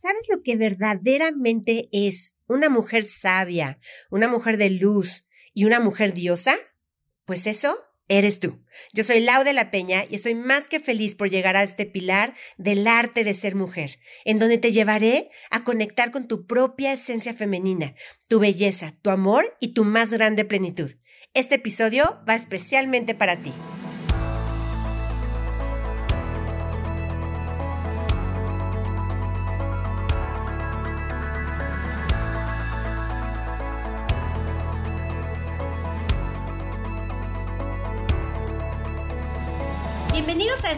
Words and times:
¿Sabes 0.00 0.28
lo 0.30 0.42
que 0.42 0.56
verdaderamente 0.56 1.90
es 1.92 2.38
una 2.46 2.70
mujer 2.70 3.04
sabia, 3.04 3.78
una 4.10 4.28
mujer 4.28 4.56
de 4.56 4.70
luz 4.70 5.26
y 5.52 5.66
una 5.66 5.78
mujer 5.78 6.14
diosa? 6.14 6.56
Pues 7.26 7.46
eso 7.46 7.76
eres 8.08 8.40
tú. 8.40 8.64
Yo 8.94 9.04
soy 9.04 9.20
Lau 9.20 9.44
de 9.44 9.52
la 9.52 9.70
Peña 9.70 10.04
y 10.08 10.14
estoy 10.14 10.34
más 10.34 10.68
que 10.68 10.80
feliz 10.80 11.14
por 11.16 11.28
llegar 11.28 11.54
a 11.54 11.62
este 11.62 11.84
pilar 11.84 12.34
del 12.56 12.86
arte 12.86 13.24
de 13.24 13.34
ser 13.34 13.56
mujer, 13.56 13.98
en 14.24 14.38
donde 14.38 14.56
te 14.56 14.72
llevaré 14.72 15.28
a 15.50 15.64
conectar 15.64 16.10
con 16.10 16.28
tu 16.28 16.46
propia 16.46 16.94
esencia 16.94 17.34
femenina, 17.34 17.94
tu 18.26 18.40
belleza, 18.40 18.94
tu 19.02 19.10
amor 19.10 19.54
y 19.60 19.74
tu 19.74 19.84
más 19.84 20.14
grande 20.14 20.46
plenitud. 20.46 20.92
Este 21.34 21.56
episodio 21.56 22.22
va 22.26 22.36
especialmente 22.36 23.14
para 23.14 23.42
ti. 23.42 23.52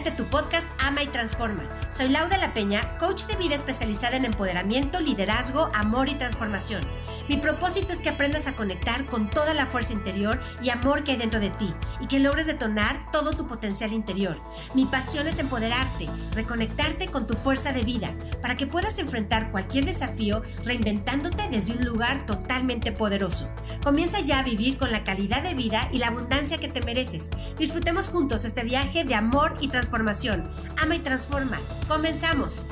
Este 0.03 0.21
tu 0.21 0.29
podcast 0.29 0.67
Ama 0.79 1.01
y 1.03 1.07
Transforma. 1.07 1.63
Soy 1.89 2.09
Lauda 2.09 2.37
La 2.37 2.53
Peña, 2.53 2.97
coach 2.97 3.23
de 3.23 3.37
vida 3.37 3.55
especializada 3.55 4.17
en 4.17 4.25
empoderamiento, 4.25 4.99
liderazgo, 4.99 5.69
amor 5.73 6.09
y 6.09 6.15
transformación. 6.15 6.85
Mi 7.29 7.37
propósito 7.37 7.93
es 7.93 8.01
que 8.01 8.09
aprendas 8.09 8.45
a 8.47 8.55
conectar 8.57 9.05
con 9.05 9.29
toda 9.29 9.53
la 9.53 9.65
fuerza 9.65 9.93
interior 9.93 10.41
y 10.61 10.71
amor 10.71 11.05
que 11.05 11.11
hay 11.11 11.17
dentro 11.17 11.39
de 11.39 11.51
ti 11.51 11.73
y 12.03 12.07
que 12.07 12.19
logres 12.19 12.47
detonar 12.47 13.09
todo 13.11 13.31
tu 13.31 13.47
potencial 13.47 13.93
interior. 13.93 14.37
Mi 14.75 14.85
pasión 14.85 15.25
es 15.25 15.39
empoderarte, 15.39 16.09
reconectarte 16.33 17.07
con 17.07 17.25
tu 17.25 17.35
fuerza 17.35 17.71
de 17.71 17.85
vida 17.85 18.13
para 18.41 18.57
que 18.57 18.67
puedas 18.67 18.99
enfrentar 18.99 19.51
cualquier 19.51 19.85
desafío 19.85 20.41
reinventándote 20.65 21.47
desde 21.49 21.77
un 21.77 21.85
lugar 21.85 22.25
totalmente 22.25 22.91
poderoso. 22.91 23.49
Comienza 23.81 24.19
ya 24.19 24.39
a 24.39 24.43
vivir 24.43 24.77
con 24.77 24.91
la 24.91 25.05
calidad 25.05 25.43
de 25.43 25.53
vida 25.53 25.87
y 25.93 25.99
la 25.99 26.07
abundancia 26.07 26.57
que 26.57 26.67
te 26.67 26.81
mereces. 26.81 27.29
Disfrutemos 27.57 28.09
juntos 28.09 28.43
este 28.43 28.65
viaje 28.65 29.05
de 29.05 29.15
amor 29.15 29.55
y 29.61 29.69
transformación. 29.69 30.51
Ama 30.81 30.97
y 30.97 30.99
transforma. 30.99 31.57
Comenzamos. 31.87 32.65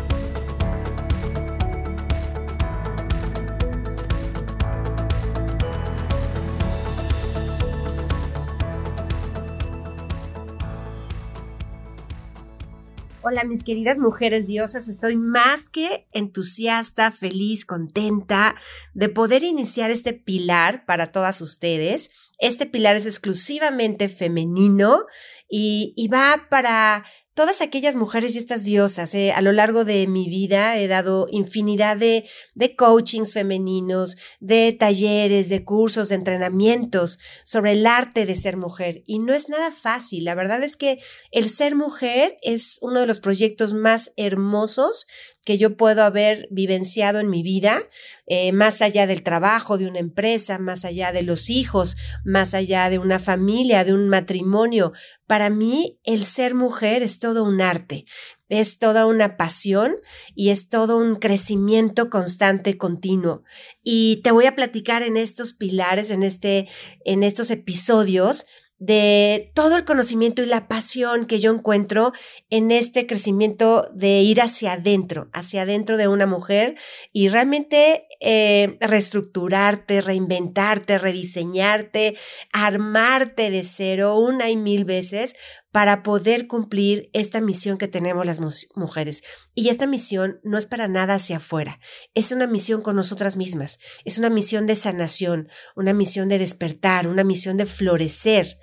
Hola 13.24 13.44
mis 13.44 13.64
queridas 13.64 14.00
mujeres 14.00 14.48
diosas, 14.48 14.88
estoy 14.88 15.16
más 15.16 15.70
que 15.70 16.08
entusiasta, 16.12 17.12
feliz, 17.12 17.66
contenta 17.66 18.56
de 18.96 19.10
poder 19.10 19.44
iniciar 19.44 19.92
este 19.92 20.14
pilar 20.14 20.86
para 20.88 21.12
todas 21.12 21.40
ustedes. 21.40 22.10
Este 22.40 22.66
pilar 22.66 22.96
es 22.96 23.06
exclusivamente 23.06 24.10
femenino 24.10 25.06
y, 25.48 25.94
y 25.96 26.08
va 26.08 26.48
para 26.50 27.06
todas 27.42 27.62
aquellas 27.62 27.96
mujeres 27.96 28.36
y 28.36 28.38
estas 28.38 28.64
diosas. 28.64 29.16
Eh, 29.16 29.32
a 29.32 29.42
lo 29.42 29.52
largo 29.52 29.84
de 29.84 30.06
mi 30.06 30.30
vida 30.30 30.78
he 30.78 30.88
dado 30.88 31.26
infinidad 31.32 31.98
de, 31.98 32.30
de 32.54 32.76
coachings 32.76 33.34
femeninos, 33.34 34.16
de 34.40 34.72
talleres, 34.80 35.50
de 35.50 35.66
cursos, 35.66 36.10
de 36.10 36.16
entrenamientos 36.16 37.18
sobre 37.44 37.72
el 37.72 37.88
arte 37.88 38.28
de 38.28 38.36
ser 38.36 38.58
mujer. 38.58 39.02
Y 39.08 39.18
no 39.18 39.34
es 39.34 39.50
nada 39.50 39.72
fácil. 39.72 40.24
La 40.24 40.36
verdad 40.36 40.62
es 40.62 40.78
que 40.78 41.00
el 41.32 41.50
ser 41.50 41.74
mujer 41.74 42.38
es 42.44 42.78
uno 42.82 43.00
de 43.00 43.08
los 43.08 43.20
proyectos 43.20 43.74
más 43.74 44.14
hermosos 44.18 45.08
que 45.44 45.58
yo 45.58 45.76
puedo 45.76 46.04
haber 46.04 46.48
vivenciado 46.52 47.20
en 47.20 47.30
mi 47.30 47.42
vida, 47.42 47.82
eh, 48.28 48.52
más 48.52 48.82
allá 48.82 49.08
del 49.08 49.24
trabajo 49.24 49.78
de 49.78 49.88
una 49.88 50.00
empresa, 50.00 50.60
más 50.60 50.86
allá 50.86 51.12
de 51.12 51.24
los 51.24 51.50
hijos, 51.50 51.98
más 52.24 52.54
allá 52.54 52.90
de 52.90 53.00
una 53.00 53.20
familia, 53.20 53.84
de 53.84 53.94
un 53.94 54.08
matrimonio. 54.08 54.94
Para 55.26 55.50
mí, 55.50 56.00
el 56.04 56.26
ser 56.26 56.54
mujer 56.54 57.02
es 57.02 57.20
todo 57.20 57.44
un 57.44 57.62
arte, 57.62 58.06
es 58.50 58.78
toda 58.78 59.06
una 59.06 59.38
pasión 59.38 59.96
y 60.36 60.50
es 60.50 60.70
todo 60.70 60.98
un 60.98 61.16
crecimiento 61.16 62.10
constante, 62.10 62.78
continuo. 62.78 63.44
Y 63.82 64.22
te 64.24 64.32
voy 64.32 64.46
a 64.46 64.56
platicar 64.56 65.02
en 65.02 65.18
estos 65.18 65.54
pilares, 65.54 66.12
en, 66.12 66.22
este, 66.22 66.68
en 67.06 67.24
estos 67.24 67.50
episodios, 67.50 68.46
de 68.82 69.52
todo 69.54 69.76
el 69.76 69.86
conocimiento 69.86 70.42
y 70.42 70.48
la 70.48 70.68
pasión 70.68 71.28
que 71.28 71.40
yo 71.40 71.52
encuentro 71.52 72.14
en 72.50 72.72
este 72.72 73.06
crecimiento 73.06 73.88
de 73.94 74.22
ir 74.22 74.42
hacia 74.42 74.74
adentro, 74.74 75.30
hacia 75.34 75.62
adentro 75.62 75.98
de 75.98 76.08
una 76.08 76.26
mujer 76.26 76.74
y 77.14 77.30
realmente 77.30 78.08
eh, 78.22 78.80
reestructurarte, 78.82 80.02
reinventarte, 80.02 80.98
rediseñarte, 80.98 82.18
armarte 82.54 83.52
de 83.52 83.64
cero 83.64 84.18
una 84.18 84.50
y 84.50 84.58
mil 84.58 84.84
veces 84.84 85.36
para 85.72 86.02
poder 86.02 86.48
cumplir 86.48 87.12
esta 87.14 87.40
misión 87.40 87.78
que 87.78 87.88
tenemos 87.88 88.26
las 88.26 88.40
mujeres. 88.74 89.22
Y 89.54 89.70
esta 89.70 89.86
misión 89.86 90.40
no 90.44 90.58
es 90.58 90.66
para 90.66 90.88
nada 90.88 91.14
hacia 91.14 91.38
afuera, 91.38 91.80
es 92.16 92.32
una 92.32 92.48
misión 92.48 92.82
con 92.82 92.96
nosotras 92.96 93.38
mismas, 93.38 93.78
es 94.06 94.18
una 94.18 94.32
misión 94.32 94.66
de 94.66 94.76
sanación, 94.76 95.50
una 95.76 95.94
misión 95.94 96.30
de 96.30 96.40
despertar, 96.40 97.08
una 97.08 97.24
misión 97.24 97.58
de 97.58 97.68
florecer 97.68 98.58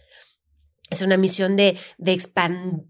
es 0.90 1.02
una 1.02 1.16
misión 1.16 1.56
de, 1.56 1.78
de, 1.98 2.18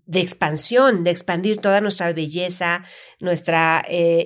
de, 0.06 0.20
expansión, 0.20 1.04
de 1.04 1.10
expandir 1.10 1.60
toda 1.60 1.80
nuestra 1.80 2.12
belleza, 2.12 2.84
nuestra 3.20 3.82
eh, 3.88 4.24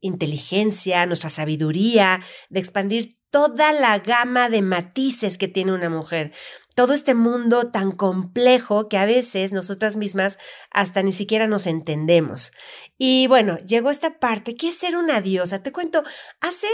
inteligencia, 0.00 1.06
nuestra 1.06 1.30
sabiduría, 1.30 2.20
de 2.50 2.60
expandir 2.60 3.16
toda 3.30 3.72
la 3.72 3.98
gama 4.00 4.48
de 4.48 4.62
matices 4.62 5.38
que 5.38 5.48
tiene 5.48 5.72
una 5.72 5.88
mujer. 5.88 6.32
Todo 6.74 6.94
este 6.94 7.14
mundo 7.14 7.70
tan 7.70 7.92
complejo 7.92 8.88
que 8.88 8.98
a 8.98 9.06
veces 9.06 9.52
nosotras 9.52 9.96
mismas 9.96 10.38
hasta 10.70 11.02
ni 11.02 11.12
siquiera 11.12 11.46
nos 11.46 11.66
entendemos. 11.66 12.52
Y 12.98 13.26
bueno, 13.28 13.58
llegó 13.58 13.90
esta 13.90 14.18
parte, 14.18 14.54
¿qué 14.54 14.68
es 14.68 14.76
ser 14.76 14.96
una 14.96 15.20
diosa? 15.20 15.62
Te 15.62 15.72
cuento, 15.72 16.02
hace, 16.40 16.68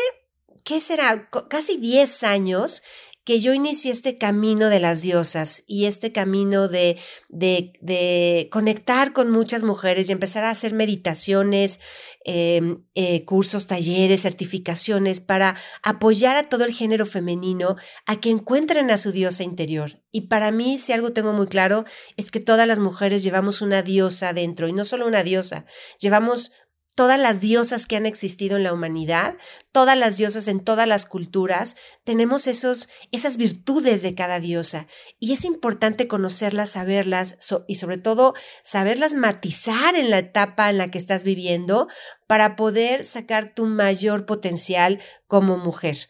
¿qué 0.65 0.81
será? 0.81 1.29
Casi 1.49 1.77
10 1.77 2.23
años 2.25 2.83
que 3.27 3.41
yo 3.41 3.53
inicié 3.53 3.91
este 3.91 4.19
camino 4.19 4.69
de 4.69 4.79
las 4.79 5.03
diosas 5.03 5.65
y 5.67 5.87
este 5.87 6.13
camino 6.13 6.69
de, 6.69 6.97
de, 7.29 7.73
de 7.81 8.49
conectar 8.53 9.13
con 9.13 9.33
muchas 9.33 9.65
mujeres 9.65 10.09
y 10.09 10.13
empezar 10.13 10.45
a 10.45 10.51
hacer 10.51 10.73
meditaciones, 10.73 11.81
em, 12.25 12.85
eh, 12.95 13.25
cursos, 13.25 13.67
talleres, 13.67 14.23
certificaciones 14.23 15.19
para 15.19 15.57
apoyar 15.83 16.37
a 16.37 16.49
todo 16.49 16.65
el 16.65 16.73
género 16.73 17.05
femenino 17.05 17.75
a 18.07 18.21
que 18.21 18.31
encuentren 18.31 18.93
a 18.93 18.97
su 18.97 19.11
diosa 19.11 19.43
interior. 19.43 20.01
Y 20.13 20.29
para 20.29 20.53
mí, 20.53 20.79
si 20.79 20.93
algo 20.93 21.13
tengo 21.13 21.33
muy 21.33 21.49
claro, 21.49 21.85
es 22.17 22.31
que 22.31 22.39
todas 22.39 22.69
las 22.69 22.79
mujeres 22.79 23.25
llevamos 23.25 23.61
una 23.61 23.83
diosa 23.83 24.35
dentro 24.35 24.69
y 24.69 24.73
no 24.73 24.85
solo 24.85 25.05
una 25.05 25.25
diosa, 25.25 25.67
llevamos 25.99 26.53
todas 26.97 27.21
las 27.21 27.41
diosas 27.41 27.87
que 27.87 27.95
han 27.95 28.07
existido 28.07 28.57
en 28.57 28.65
la 28.65 28.73
humanidad, 28.73 29.37
todas 29.71 29.97
las 29.97 30.17
diosas 30.17 30.49
en 30.49 30.65
todas 30.65 30.89
las 30.89 31.05
culturas, 31.07 31.77
tenemos 32.05 32.47
esos, 32.47 32.89
esas 33.13 33.37
virtudes 33.37 34.03
de 34.03 34.15
cada 34.15 34.41
diosa. 34.41 34.89
Y 35.21 35.33
es 35.35 35.45
importante 35.45 36.09
conocerlas, 36.09 36.71
saberlas 36.71 37.37
y 37.69 37.77
sobre 37.77 37.99
todo 37.99 38.35
saberlas 38.65 39.15
matizar 39.15 39.95
en 39.95 40.11
la 40.11 40.19
etapa 40.19 40.71
en 40.71 40.79
la 40.79 40.91
que 40.91 40.99
estás 40.99 41.23
viviendo 41.23 41.87
para 42.27 42.57
poder 42.57 43.05
sacar 43.05 43.55
tu 43.55 43.67
mayor 43.67 44.25
potencial 44.25 45.01
como 45.29 45.59
mujer 45.59 46.09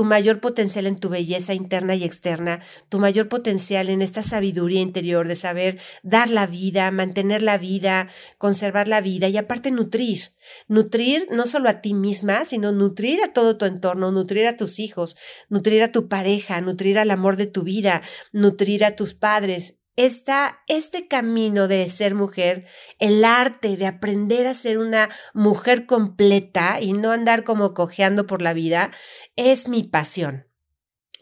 tu 0.00 0.06
mayor 0.06 0.40
potencial 0.40 0.86
en 0.86 0.98
tu 0.98 1.10
belleza 1.10 1.52
interna 1.52 1.94
y 1.94 2.04
externa, 2.04 2.62
tu 2.88 2.98
mayor 2.98 3.28
potencial 3.28 3.90
en 3.90 4.00
esta 4.00 4.22
sabiduría 4.22 4.80
interior 4.80 5.28
de 5.28 5.36
saber 5.36 5.78
dar 6.02 6.30
la 6.30 6.46
vida, 6.46 6.90
mantener 6.90 7.42
la 7.42 7.58
vida, 7.58 8.08
conservar 8.38 8.88
la 8.88 9.02
vida 9.02 9.28
y 9.28 9.36
aparte 9.36 9.70
nutrir. 9.70 10.32
Nutrir 10.68 11.28
no 11.30 11.44
solo 11.44 11.68
a 11.68 11.82
ti 11.82 11.92
misma, 11.92 12.46
sino 12.46 12.72
nutrir 12.72 13.22
a 13.22 13.34
todo 13.34 13.58
tu 13.58 13.66
entorno, 13.66 14.10
nutrir 14.10 14.46
a 14.46 14.56
tus 14.56 14.78
hijos, 14.78 15.18
nutrir 15.50 15.82
a 15.82 15.92
tu 15.92 16.08
pareja, 16.08 16.62
nutrir 16.62 16.98
al 16.98 17.10
amor 17.10 17.36
de 17.36 17.46
tu 17.46 17.62
vida, 17.62 18.00
nutrir 18.32 18.86
a 18.86 18.96
tus 18.96 19.12
padres, 19.12 19.79
esta, 20.04 20.62
este 20.66 21.08
camino 21.08 21.68
de 21.68 21.88
ser 21.90 22.14
mujer, 22.14 22.66
el 22.98 23.24
arte 23.24 23.76
de 23.76 23.86
aprender 23.86 24.46
a 24.46 24.54
ser 24.54 24.78
una 24.78 25.10
mujer 25.34 25.86
completa 25.86 26.80
y 26.80 26.94
no 26.94 27.12
andar 27.12 27.44
como 27.44 27.74
cojeando 27.74 28.26
por 28.26 28.40
la 28.42 28.54
vida, 28.54 28.90
es 29.36 29.68
mi 29.68 29.82
pasión. 29.82 30.49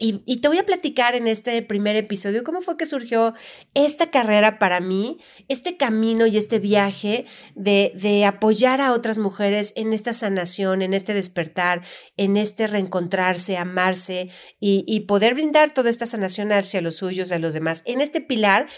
Y, 0.01 0.37
te 0.37 0.47
voy 0.47 0.57
a 0.57 0.65
platicar 0.65 1.13
en 1.15 1.27
este 1.27 1.61
primer 1.61 1.97
episodio 1.97 2.45
cómo 2.45 2.61
fue 2.61 2.77
que 2.77 2.85
surgió 2.85 3.33
esta 3.73 4.09
carrera 4.09 4.57
para 4.57 4.79
mí, 4.79 5.17
este 5.49 5.75
camino 5.75 6.25
y 6.25 6.37
este 6.37 6.59
viaje 6.59 7.25
de, 7.55 7.91
de, 7.95 8.23
apoyar 8.23 8.79
a 8.79 8.93
otras 8.93 9.17
mujeres 9.17 9.73
en 9.75 9.91
esta 9.91 10.13
sanación, 10.13 10.81
en 10.81 10.93
este 10.93 11.13
despertar, 11.13 11.83
en 12.15 12.37
este 12.37 12.67
reencontrarse, 12.67 13.57
amarse 13.57 14.29
y, 14.57 14.85
y 14.87 15.01
poder 15.01 15.33
brindar 15.33 15.73
toda 15.73 15.89
esta 15.89 16.05
sanación 16.05 16.53
hacia 16.53 16.79
los 16.79 16.95
suyos, 16.95 17.33
a 17.33 17.39
los 17.39 17.53
demás. 17.53 17.83
En 17.85 17.99
este 17.99 18.21
pilar 18.21 18.69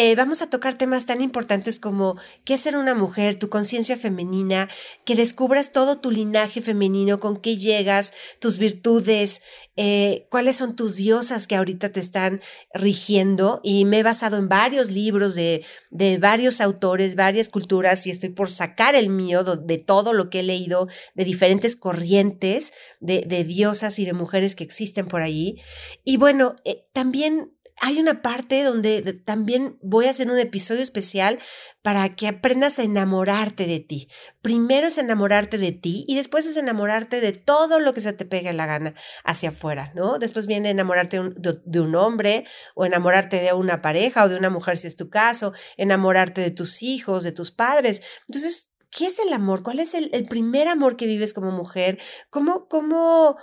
eh, 0.00 0.14
vamos 0.14 0.42
a 0.42 0.48
tocar 0.48 0.78
temas 0.78 1.06
tan 1.06 1.20
importantes 1.20 1.80
como 1.80 2.16
qué 2.44 2.54
es 2.54 2.60
ser 2.60 2.76
una 2.76 2.94
mujer, 2.94 3.36
tu 3.36 3.48
conciencia 3.48 3.96
femenina, 3.96 4.68
que 5.04 5.16
descubras 5.16 5.72
todo 5.72 5.98
tu 5.98 6.12
linaje 6.12 6.62
femenino, 6.62 7.18
con 7.18 7.40
qué 7.40 7.56
llegas, 7.56 8.14
tus 8.38 8.58
virtudes, 8.58 9.42
eh, 9.74 10.28
cuáles 10.30 10.56
son 10.56 10.76
tus 10.76 10.94
diosas 10.94 11.48
que 11.48 11.56
ahorita 11.56 11.90
te 11.90 11.98
están 11.98 12.40
rigiendo. 12.72 13.60
Y 13.64 13.86
me 13.86 13.98
he 13.98 14.02
basado 14.04 14.36
en 14.36 14.48
varios 14.48 14.92
libros 14.92 15.34
de, 15.34 15.64
de 15.90 16.18
varios 16.18 16.60
autores, 16.60 17.16
varias 17.16 17.48
culturas, 17.48 18.06
y 18.06 18.12
estoy 18.12 18.28
por 18.28 18.52
sacar 18.52 18.94
el 18.94 19.08
mío 19.08 19.42
de, 19.42 19.78
todo 19.78 20.12
lo 20.12 20.30
que 20.30 20.40
he 20.40 20.42
leído, 20.44 20.86
de 21.16 21.24
diferentes 21.24 21.74
corrientes 21.74 22.72
de, 23.00 23.22
diosas 23.42 23.98
y 23.98 24.04
de 24.04 24.12
mujeres 24.12 24.54
que 24.54 24.62
existen 24.62 25.08
por 25.08 25.22
ahí. 25.22 25.56
Y 26.04 26.18
bueno, 26.18 26.54
eh, 26.64 26.84
también 26.92 27.57
hay 27.80 27.98
una 27.98 28.22
parte 28.22 28.62
donde 28.62 29.02
también 29.24 29.78
voy 29.82 30.06
a 30.06 30.10
hacer 30.10 30.30
un 30.30 30.38
episodio 30.38 30.82
especial 30.82 31.38
para 31.82 32.16
que 32.16 32.26
aprendas 32.26 32.78
a 32.78 32.82
enamorarte 32.82 33.66
de 33.66 33.80
ti. 33.80 34.08
Primero 34.42 34.88
es 34.88 34.98
enamorarte 34.98 35.58
de 35.58 35.72
ti 35.72 36.04
y 36.08 36.16
después 36.16 36.46
es 36.46 36.56
enamorarte 36.56 37.20
de 37.20 37.32
todo 37.32 37.80
lo 37.80 37.94
que 37.94 38.00
se 38.00 38.12
te 38.12 38.24
pegue 38.24 38.52
la 38.52 38.66
gana 38.66 38.94
hacia 39.24 39.50
afuera, 39.50 39.92
¿no? 39.94 40.18
Después 40.18 40.46
viene 40.46 40.70
enamorarte 40.70 41.20
de 41.36 41.80
un, 41.80 41.94
hombre 41.94 42.44
o 42.74 42.84
enamorarte 42.84 43.40
de 43.40 43.52
una 43.52 43.80
pareja 43.80 44.24
o 44.24 44.28
de 44.28 44.36
una 44.36 44.50
mujer 44.50 44.78
si 44.78 44.88
es 44.88 44.96
tu 44.96 45.08
caso, 45.08 45.52
enamorarte 45.76 46.40
de 46.40 46.50
tus 46.50 46.82
hijos, 46.82 47.24
de 47.24 47.32
tus 47.32 47.52
padres. 47.52 48.02
Entonces, 48.26 48.72
¿qué 48.90 49.06
es 49.06 49.18
el 49.18 49.32
amor? 49.32 49.62
¿Cuál 49.62 49.78
es 49.78 49.94
el, 49.94 50.10
el 50.12 50.26
primer 50.26 50.68
amor 50.68 50.96
que 50.96 51.06
vives 51.06 51.32
como 51.32 51.52
mujer? 51.52 51.98
¿Cómo, 52.30 52.68
cómo 52.68 53.36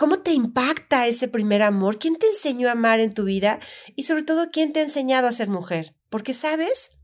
¿Cómo 0.00 0.20
te 0.20 0.32
impacta 0.32 1.06
ese 1.08 1.28
primer 1.28 1.60
amor? 1.60 1.98
¿Quién 1.98 2.16
te 2.16 2.24
enseñó 2.24 2.70
a 2.70 2.72
amar 2.72 3.00
en 3.00 3.12
tu 3.12 3.24
vida? 3.24 3.60
Y 3.96 4.04
sobre 4.04 4.22
todo, 4.22 4.50
¿quién 4.50 4.72
te 4.72 4.80
ha 4.80 4.82
enseñado 4.82 5.28
a 5.28 5.32
ser 5.32 5.50
mujer? 5.50 5.94
Porque, 6.08 6.32
¿sabes? 6.32 7.02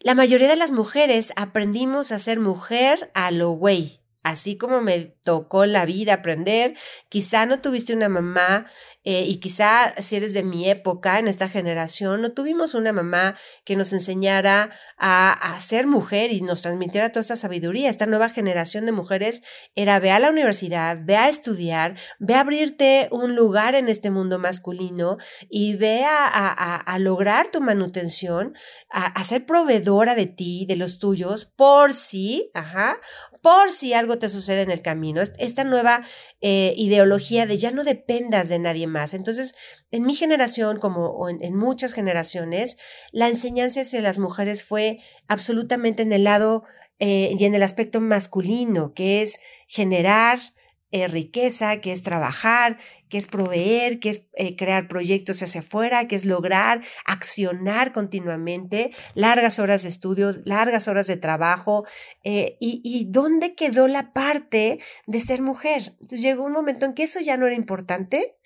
La 0.00 0.14
mayoría 0.14 0.48
de 0.48 0.56
las 0.56 0.70
mujeres 0.70 1.32
aprendimos 1.36 2.12
a 2.12 2.18
ser 2.18 2.40
mujer 2.40 3.10
a 3.14 3.30
lo 3.30 3.52
güey. 3.52 3.99
Así 4.22 4.58
como 4.58 4.82
me 4.82 5.16
tocó 5.24 5.64
la 5.66 5.86
vida 5.86 6.14
aprender, 6.14 6.74
quizá 7.08 7.46
no 7.46 7.60
tuviste 7.60 7.94
una 7.94 8.08
mamá 8.08 8.66
eh, 9.02 9.24
y 9.26 9.40
quizá 9.40 9.94
si 10.02 10.16
eres 10.16 10.34
de 10.34 10.42
mi 10.42 10.68
época, 10.68 11.18
en 11.18 11.26
esta 11.26 11.48
generación, 11.48 12.20
no 12.20 12.32
tuvimos 12.32 12.74
una 12.74 12.92
mamá 12.92 13.34
que 13.64 13.74
nos 13.74 13.94
enseñara 13.94 14.70
a, 14.98 15.32
a, 15.32 15.58
ser 15.58 15.86
mujer 15.86 16.32
y 16.32 16.42
nos 16.42 16.60
transmitiera 16.60 17.10
toda 17.10 17.22
esta 17.22 17.36
sabiduría. 17.36 17.88
Esta 17.88 18.04
nueva 18.04 18.28
generación 18.28 18.84
de 18.84 18.92
mujeres 18.92 19.42
era 19.74 19.98
ve 20.00 20.10
a 20.10 20.20
la 20.20 20.28
universidad, 20.28 20.98
ve 21.00 21.16
a 21.16 21.30
estudiar, 21.30 21.96
ve 22.18 22.34
a 22.34 22.40
abrirte 22.40 23.08
un 23.10 23.34
lugar 23.34 23.74
en 23.74 23.88
este 23.88 24.10
mundo 24.10 24.38
masculino 24.38 25.16
y 25.48 25.76
ve 25.76 26.04
a, 26.04 26.98
lograr 26.98 27.48
tu 27.48 27.62
manutención, 27.62 28.52
a, 28.90 29.24
ser 29.24 29.46
proveedora 29.46 30.14
de 30.14 30.26
ti, 30.26 30.66
de 30.68 30.76
los 30.76 30.98
tuyos, 30.98 31.46
por 31.46 31.94
si, 31.94 32.50
ajá, 32.52 33.00
por 33.42 33.72
si 33.72 33.94
algo 33.94 34.18
te 34.18 34.28
sucede 34.28 34.62
en 34.62 34.70
el 34.70 34.82
camino. 34.82 35.22
Esta 35.38 35.64
nueva 35.64 36.02
eh, 36.40 36.74
ideología 36.76 37.46
de 37.46 37.56
ya 37.56 37.70
no 37.70 37.84
dependas 37.84 38.48
de 38.48 38.58
nadie 38.58 38.86
más. 38.86 39.14
Entonces, 39.14 39.54
en 39.90 40.04
mi 40.04 40.14
generación, 40.14 40.78
como 40.78 41.28
en, 41.28 41.56
muchas 41.56 41.92
generaciones, 41.92 42.78
la 43.12 43.28
enseñanza 43.28 43.80
hacia 43.80 44.02
las 44.02 44.18
mujeres 44.18 44.62
fue 44.62 44.98
absolutamente 45.28 46.02
en 46.02 46.12
el 46.12 46.24
lado 46.24 46.64
eh, 46.98 47.34
y 47.38 47.44
en 47.44 47.54
el 47.54 47.62
aspecto 47.62 48.00
masculino, 48.00 48.92
que 48.92 49.22
es 49.22 49.40
generar, 49.66 50.38
eh, 50.90 51.06
riqueza, 51.06 51.80
que 51.80 51.92
es 51.92 52.02
trabajar, 52.02 52.78
que 53.10 53.18
es 53.18 53.26
proveer, 53.26 54.00
que 54.00 54.08
es 54.08 54.30
eh, 54.34 54.56
crear 54.56 54.88
proyectos 54.88 55.42
hacia 55.42 55.60
afuera, 55.60 56.08
que 56.08 56.16
es 56.16 56.24
lograr 56.24 56.80
accionar 57.04 57.92
continuamente, 57.92 58.92
largas 59.14 59.58
horas 59.58 59.82
de 59.82 59.90
estudio, 59.90 60.32
largas 60.44 60.88
horas 60.88 61.08
de 61.08 61.16
trabajo. 61.16 61.84
Eh, 62.24 62.56
y, 62.60 63.06
dónde 63.10 63.54
quedó 63.54 63.88
la 63.88 64.12
parte 64.12 64.78
de 65.06 65.20
ser 65.20 65.42
mujer? 65.42 65.96
Llegó 66.08 66.44
un 66.44 66.52
momento 66.52 66.86
en 66.86 66.94
que 66.94 67.02
eso 67.02 67.20
ya 67.20 67.36
no 67.36 67.46
era 67.46 67.56
importante. 67.56 68.36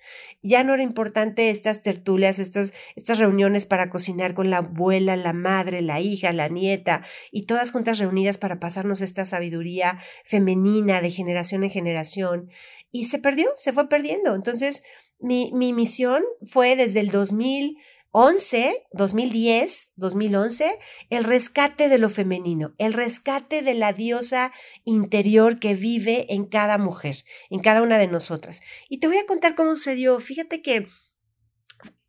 Ya 0.43 0.65
no 0.65 0.75
era 0.75 0.83
importante 0.83 1.49
estas 1.49 1.83
tertulias, 1.83 2.39
estas, 2.39 2.75
estas 2.95 3.19
reuniones 3.19 3.65
para 3.65 3.89
cocinar 3.89 4.35
con 4.35 4.51
la 4.51 4.59
abuela, 4.59 5.17
la 5.17 5.33
madre, 5.33 5.81
la 5.81 6.01
hija, 6.01 6.35
la 6.35 6.49
nieta, 6.49 7.03
y 7.33 7.47
todas 7.47 7.71
juntas 7.71 7.99
reunidas 7.99 8.37
para 8.37 8.61
pasarnos 8.61 9.01
esta 9.01 9.25
sabiduría 9.25 9.99
femenina 10.23 11.01
de 11.01 11.11
generación 11.11 11.65
en 11.65 11.71
generación 11.71 12.51
y 12.95 13.07
se 13.07 13.19
perdió, 13.19 13.51
se 13.57 13.73
fue 13.73 13.89
perdiendo. 13.89 14.37
Entonces, 14.37 14.85
mi, 15.19 15.51
mi 15.53 15.73
misión 15.73 16.23
fue 16.45 16.77
desde 16.77 17.01
el 17.01 17.11
2011, 17.11 18.87
2010, 18.93 19.95
2011, 19.97 20.79
el 21.11 21.25
rescate 21.25 21.89
de 21.89 21.99
lo 21.99 22.09
femenino, 22.09 22.73
el 22.79 22.93
rescate 22.93 23.63
de 23.63 23.75
la 23.75 23.93
diosa 23.93 24.53
interior 24.85 25.59
que 25.59 25.75
vive 25.75 26.33
en 26.33 26.45
cada 26.45 26.79
mujer, 26.79 27.25
en 27.51 27.59
cada 27.59 27.83
una 27.83 27.99
de 27.99 28.07
nosotras. 28.07 28.63
Y 28.89 29.01
te 29.01 29.09
voy 29.09 29.17
a 29.19 29.27
contar 29.27 29.57
cómo 29.57 29.75
sucedió. 29.75 30.21
Fíjate 30.21 30.63
que 30.63 30.87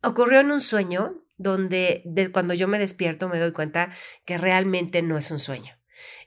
ocurrió 0.04 0.38
en 0.38 0.52
un 0.52 0.60
sueño 0.60 1.20
donde 1.36 2.04
cuando 2.32 2.54
yo 2.54 2.68
me 2.68 2.78
despierto 2.78 3.28
me 3.28 3.40
doy 3.40 3.50
cuenta 3.50 3.90
que 4.24 4.38
realmente 4.38 5.02
no 5.02 5.18
es 5.18 5.32
un 5.32 5.40
sueño. 5.40 5.76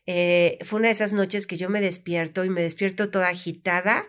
Eh, 0.05 0.57
fue 0.63 0.79
una 0.79 0.87
de 0.87 0.93
esas 0.93 1.13
noches 1.13 1.45
que 1.45 1.55
yo 1.55 1.69
me 1.69 1.81
despierto 1.81 2.43
y 2.43 2.49
me 2.49 2.63
despierto 2.63 3.11
toda 3.11 3.29
agitada 3.29 4.07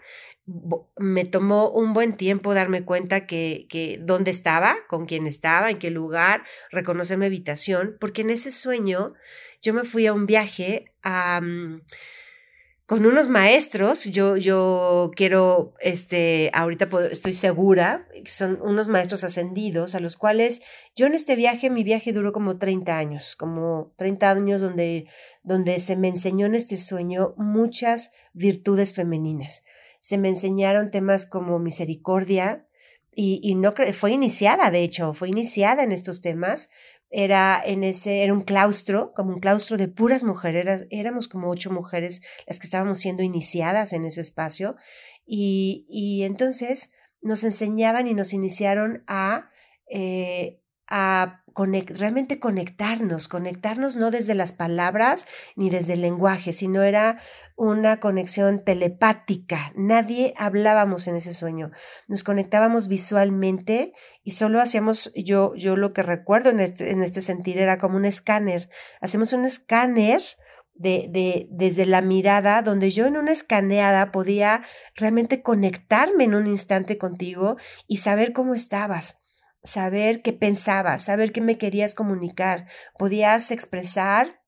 me 0.97 1.25
tomó 1.25 1.71
un 1.71 1.93
buen 1.93 2.17
tiempo 2.17 2.55
darme 2.55 2.85
cuenta 2.85 3.27
que, 3.27 3.67
que 3.69 3.99
dónde 4.01 4.31
estaba, 4.31 4.77
con 4.89 5.07
quién 5.07 5.27
estaba, 5.27 5.71
en 5.71 5.79
qué 5.79 5.91
lugar, 5.91 6.45
reconocer 6.71 7.19
mi 7.19 7.27
habitación, 7.27 7.97
porque 8.01 8.23
en 8.23 8.31
ese 8.31 8.51
sueño 8.51 9.15
yo 9.63 9.75
me 9.75 9.85
fui 9.85 10.07
a 10.07 10.13
un 10.13 10.27
viaje 10.27 10.93
con 12.87 13.07
unos 13.07 13.29
maestros, 13.29 14.05
yo, 14.05 14.37
yo 14.37 15.13
quiero, 15.15 15.75
este, 15.81 16.51
ahorita 16.53 16.89
estoy 17.13 17.35
segura, 17.35 18.09
son 18.25 18.61
unos 18.63 18.89
maestros 18.89 19.23
ascendidos 19.23 19.95
a 19.95 20.01
los 20.01 20.17
cuales 20.17 20.63
yo 20.97 21.07
en 21.07 21.15
este 21.15 21.37
viaje, 21.37 21.71
mi 21.71 21.85
viaje 21.85 22.13
duró 22.13 22.33
como 22.33 22.59
30 22.59 22.99
años, 22.99 23.37
como 23.37 23.93
30 23.97 24.31
años 24.31 24.61
donde, 24.61 25.07
donde 25.45 25.79
se 25.79 25.97
me 25.97 26.09
enseñó 26.09 26.47
en 26.47 26.57
este 26.57 26.77
sueño 26.77 27.35
muchas 27.37 28.13
virtudes 28.33 28.95
femeninas 28.95 29.63
se 30.01 30.19
me 30.19 30.29
enseñaron 30.29 30.91
temas 30.91 31.27
como 31.27 31.59
misericordia 31.59 32.67
y, 33.13 33.55
no 33.55 33.75
fue 33.93 34.13
iniciada, 34.13 34.71
de 34.71 34.83
hecho, 34.83 35.13
fue 35.13 35.29
iniciada 35.29 35.83
en 35.83 35.93
estos 35.93 36.23
temas. 36.23 36.71
Era 37.11 37.61
en 37.63 37.85
ese, 37.85 38.23
era 38.23 38.33
un 38.33 38.43
claustro, 38.43 39.13
como 39.15 39.35
un 39.35 39.41
claustro 39.41 39.77
de 39.77 39.89
puras 39.89 40.23
mujeres, 40.23 40.87
éramos 40.91 41.29
como 41.29 41.51
ocho 41.51 41.71
mujeres 41.71 42.23
las 42.47 42.61
que 42.61 42.67
estábamos 42.67 43.01
siendo 43.01 43.23
iniciadas 43.23 43.93
en 43.93 44.07
ese 44.07 44.21
espacio. 44.21 44.77
Y, 45.27 45.87
y 45.91 46.23
entonces 46.23 46.93
nos 47.21 47.45
enseñaban 47.45 48.07
y 48.07 48.15
nos 48.15 48.33
iniciaron 48.33 49.03
a, 49.07 49.51
eh, 49.91 50.63
a 50.87 51.43
realmente 51.57 52.39
conectarnos, 52.39 53.29
conectarnos 53.29 53.97
no 53.97 54.11
desde 54.11 54.35
las 54.35 54.53
palabras 54.53 55.27
ni 55.57 55.69
desde 55.69 55.95
el 55.95 56.01
lenguaje, 56.01 56.53
sino 56.53 56.83
era 56.83 57.21
una 57.61 58.01
conexión 58.01 58.65
telepática. 58.65 59.71
Nadie 59.77 60.33
hablábamos 60.39 61.07
en 61.07 61.17
ese 61.17 61.35
sueño. 61.35 61.71
Nos 62.09 62.25
conectábamos 62.25 62.89
visualmente 62.89 63.93
y 64.25 64.31
solo 64.31 64.63
hacíamos, 64.63 65.13
yo, 65.15 65.55
yo 65.57 65.77
lo 65.77 65.93
que 65.93 66.03
recuerdo 66.03 66.49
en 66.49 66.61
este, 66.61 66.91
en 66.91 67.03
este 67.03 67.21
sentir 67.21 67.59
era 67.59 67.77
como 67.77 67.99
un 67.99 68.07
escáner. 68.07 68.71
Hacemos 69.03 69.35
un 69.35 69.45
escáner 69.45 70.23
de, 70.73 71.09
de, 71.11 71.49
desde 71.51 71.85
la 71.85 72.01
mirada, 72.01 72.63
donde 72.63 72.91
yo 72.91 73.05
en 73.05 73.19
una 73.19 73.33
escaneada 73.33 74.11
podía 74.11 74.63
realmente 74.95 75.43
conectarme 75.43 76.25
en 76.25 76.35
un 76.35 76.47
instante 76.47 76.97
contigo 76.97 77.59
y 77.87 77.99
saber 77.99 78.33
cómo 78.33 78.55
estabas 78.55 79.21
saber 79.63 80.23
qué 80.23 80.33
pensabas, 80.33 81.03
saber 81.03 81.33
qué 81.33 81.43
me 81.43 81.59
querías 81.59 81.95
comunicar. 81.95 82.67
Podías 82.99 83.51
expresar 83.51 84.40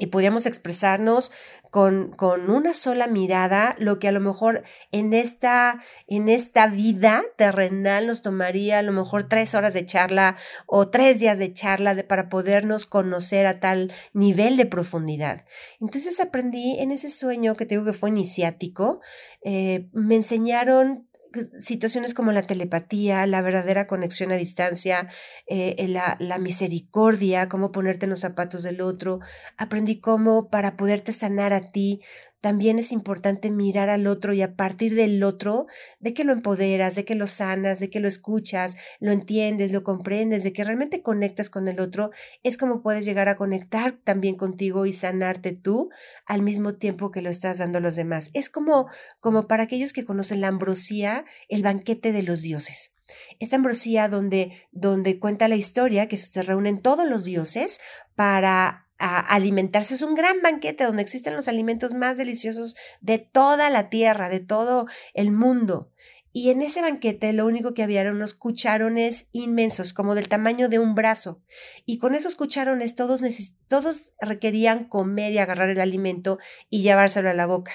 y 0.00 0.06
podíamos 0.06 0.46
expresarnos 0.46 1.30
con, 1.70 2.10
con, 2.16 2.50
una 2.50 2.74
sola 2.74 3.06
mirada 3.06 3.76
lo 3.78 4.00
que 4.00 4.08
a 4.08 4.12
lo 4.12 4.18
mejor 4.18 4.64
en 4.90 5.12
esta, 5.12 5.84
en 6.08 6.28
esta 6.28 6.66
vida 6.66 7.22
terrenal 7.36 8.08
nos 8.08 8.22
tomaría 8.22 8.80
a 8.80 8.82
lo 8.82 8.90
mejor 8.90 9.28
tres 9.28 9.54
horas 9.54 9.74
de 9.74 9.86
charla 9.86 10.36
o 10.66 10.88
tres 10.88 11.20
días 11.20 11.38
de 11.38 11.52
charla 11.52 11.94
de, 11.94 12.02
para 12.02 12.28
podernos 12.28 12.86
conocer 12.86 13.46
a 13.46 13.60
tal 13.60 13.92
nivel 14.12 14.56
de 14.56 14.66
profundidad. 14.66 15.44
Entonces 15.80 16.18
aprendí 16.18 16.80
en 16.80 16.90
ese 16.90 17.08
sueño 17.08 17.54
que 17.54 17.66
tengo 17.66 17.84
que 17.84 17.92
fue 17.92 18.08
iniciático, 18.08 19.00
eh, 19.44 19.88
me 19.92 20.16
enseñaron 20.16 21.09
situaciones 21.58 22.14
como 22.14 22.32
la 22.32 22.42
telepatía, 22.42 23.26
la 23.26 23.42
verdadera 23.42 23.86
conexión 23.86 24.32
a 24.32 24.36
distancia, 24.36 25.08
eh, 25.46 25.86
la, 25.88 26.16
la, 26.20 26.38
misericordia, 26.38 27.48
cómo 27.48 27.72
ponerte 27.72 28.06
en 28.06 28.10
los 28.10 28.20
zapatos 28.20 28.62
del 28.62 28.80
otro. 28.80 29.20
Aprendí 29.56 30.00
cómo 30.00 30.48
para 30.50 30.76
poderte 30.76 31.12
sanar 31.12 31.52
a 31.52 31.70
ti, 31.70 32.00
también 32.40 32.78
es 32.78 32.92
importante 32.92 33.50
mirar 33.50 33.90
al 33.90 34.06
otro 34.06 34.32
y 34.32 34.42
a 34.42 34.54
partir 34.54 34.94
del 34.94 35.22
otro, 35.22 35.66
de 35.98 36.14
que 36.14 36.24
lo 36.24 36.32
empoderas, 36.32 36.94
de 36.94 37.04
que 37.04 37.14
lo 37.14 37.26
sanas, 37.26 37.80
de 37.80 37.90
que 37.90 38.00
lo 38.00 38.08
escuchas, 38.08 38.76
lo 38.98 39.12
entiendes, 39.12 39.72
lo 39.72 39.84
comprendes, 39.84 40.42
de 40.42 40.52
que 40.52 40.64
realmente 40.64 41.02
conectas 41.02 41.50
con 41.50 41.68
el 41.68 41.80
otro, 41.80 42.10
es 42.42 42.56
como 42.56 42.82
puedes 42.82 43.04
llegar 43.04 43.28
a 43.28 43.36
conectar 43.36 43.98
también 44.04 44.36
contigo 44.36 44.86
y 44.86 44.92
sanarte 44.92 45.52
tú 45.52 45.90
al 46.26 46.42
mismo 46.42 46.74
tiempo 46.74 47.10
que 47.10 47.22
lo 47.22 47.30
estás 47.30 47.58
dando 47.58 47.78
a 47.78 47.82
los 47.82 47.96
demás. 47.96 48.30
Es 48.32 48.48
como, 48.48 48.88
como 49.20 49.46
para 49.46 49.64
aquellos 49.64 49.92
que 49.92 50.04
conocen 50.04 50.40
la 50.40 50.48
ambrosía, 50.48 51.24
el 51.48 51.62
banquete 51.62 52.12
de 52.12 52.22
los 52.22 52.42
dioses. 52.42 52.94
Esta 53.38 53.56
ambrosía 53.56 54.08
donde, 54.08 54.66
donde 54.70 55.18
cuenta 55.18 55.48
la 55.48 55.56
historia 55.56 56.08
que 56.08 56.16
se 56.16 56.42
reúnen 56.42 56.80
todos 56.80 57.08
los 57.08 57.24
dioses 57.24 57.80
para 58.14 58.89
alimentarse. 59.00 59.94
Es 59.94 60.02
un 60.02 60.14
gran 60.14 60.42
banquete 60.42 60.84
donde 60.84 61.02
existen 61.02 61.34
los 61.34 61.48
alimentos 61.48 61.94
más 61.94 62.16
deliciosos 62.16 62.76
de 63.00 63.18
toda 63.18 63.70
la 63.70 63.88
tierra, 63.88 64.28
de 64.28 64.40
todo 64.40 64.86
el 65.14 65.32
mundo. 65.32 65.90
Y 66.32 66.50
en 66.50 66.62
ese 66.62 66.80
banquete 66.80 67.32
lo 67.32 67.46
único 67.46 67.74
que 67.74 67.82
había 67.82 68.02
eran 68.02 68.14
unos 68.14 68.34
cucharones 68.34 69.28
inmensos, 69.32 69.92
como 69.92 70.14
del 70.14 70.28
tamaño 70.28 70.68
de 70.68 70.78
un 70.78 70.94
brazo. 70.94 71.42
Y 71.86 71.98
con 71.98 72.14
esos 72.14 72.36
cucharones 72.36 72.94
todos, 72.94 73.20
todos 73.66 74.12
requerían 74.20 74.84
comer 74.84 75.32
y 75.32 75.38
agarrar 75.38 75.70
el 75.70 75.80
alimento 75.80 76.38
y 76.68 76.82
llevárselo 76.82 77.30
a 77.30 77.34
la 77.34 77.46
boca. 77.46 77.72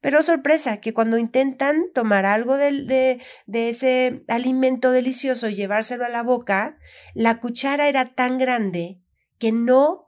Pero 0.00 0.22
sorpresa, 0.22 0.80
que 0.80 0.92
cuando 0.92 1.18
intentan 1.18 1.86
tomar 1.94 2.26
algo 2.26 2.56
de, 2.56 3.20
de, 3.46 3.68
ese 3.68 4.22
alimento 4.28 4.92
delicioso 4.92 5.48
y 5.48 5.54
llevárselo 5.54 6.04
a 6.04 6.10
la 6.10 6.22
boca, 6.22 6.78
la 7.14 7.40
cuchara 7.40 7.88
era 7.88 8.14
tan 8.14 8.38
grande 8.38 9.00
que 9.38 9.50
no 9.50 10.03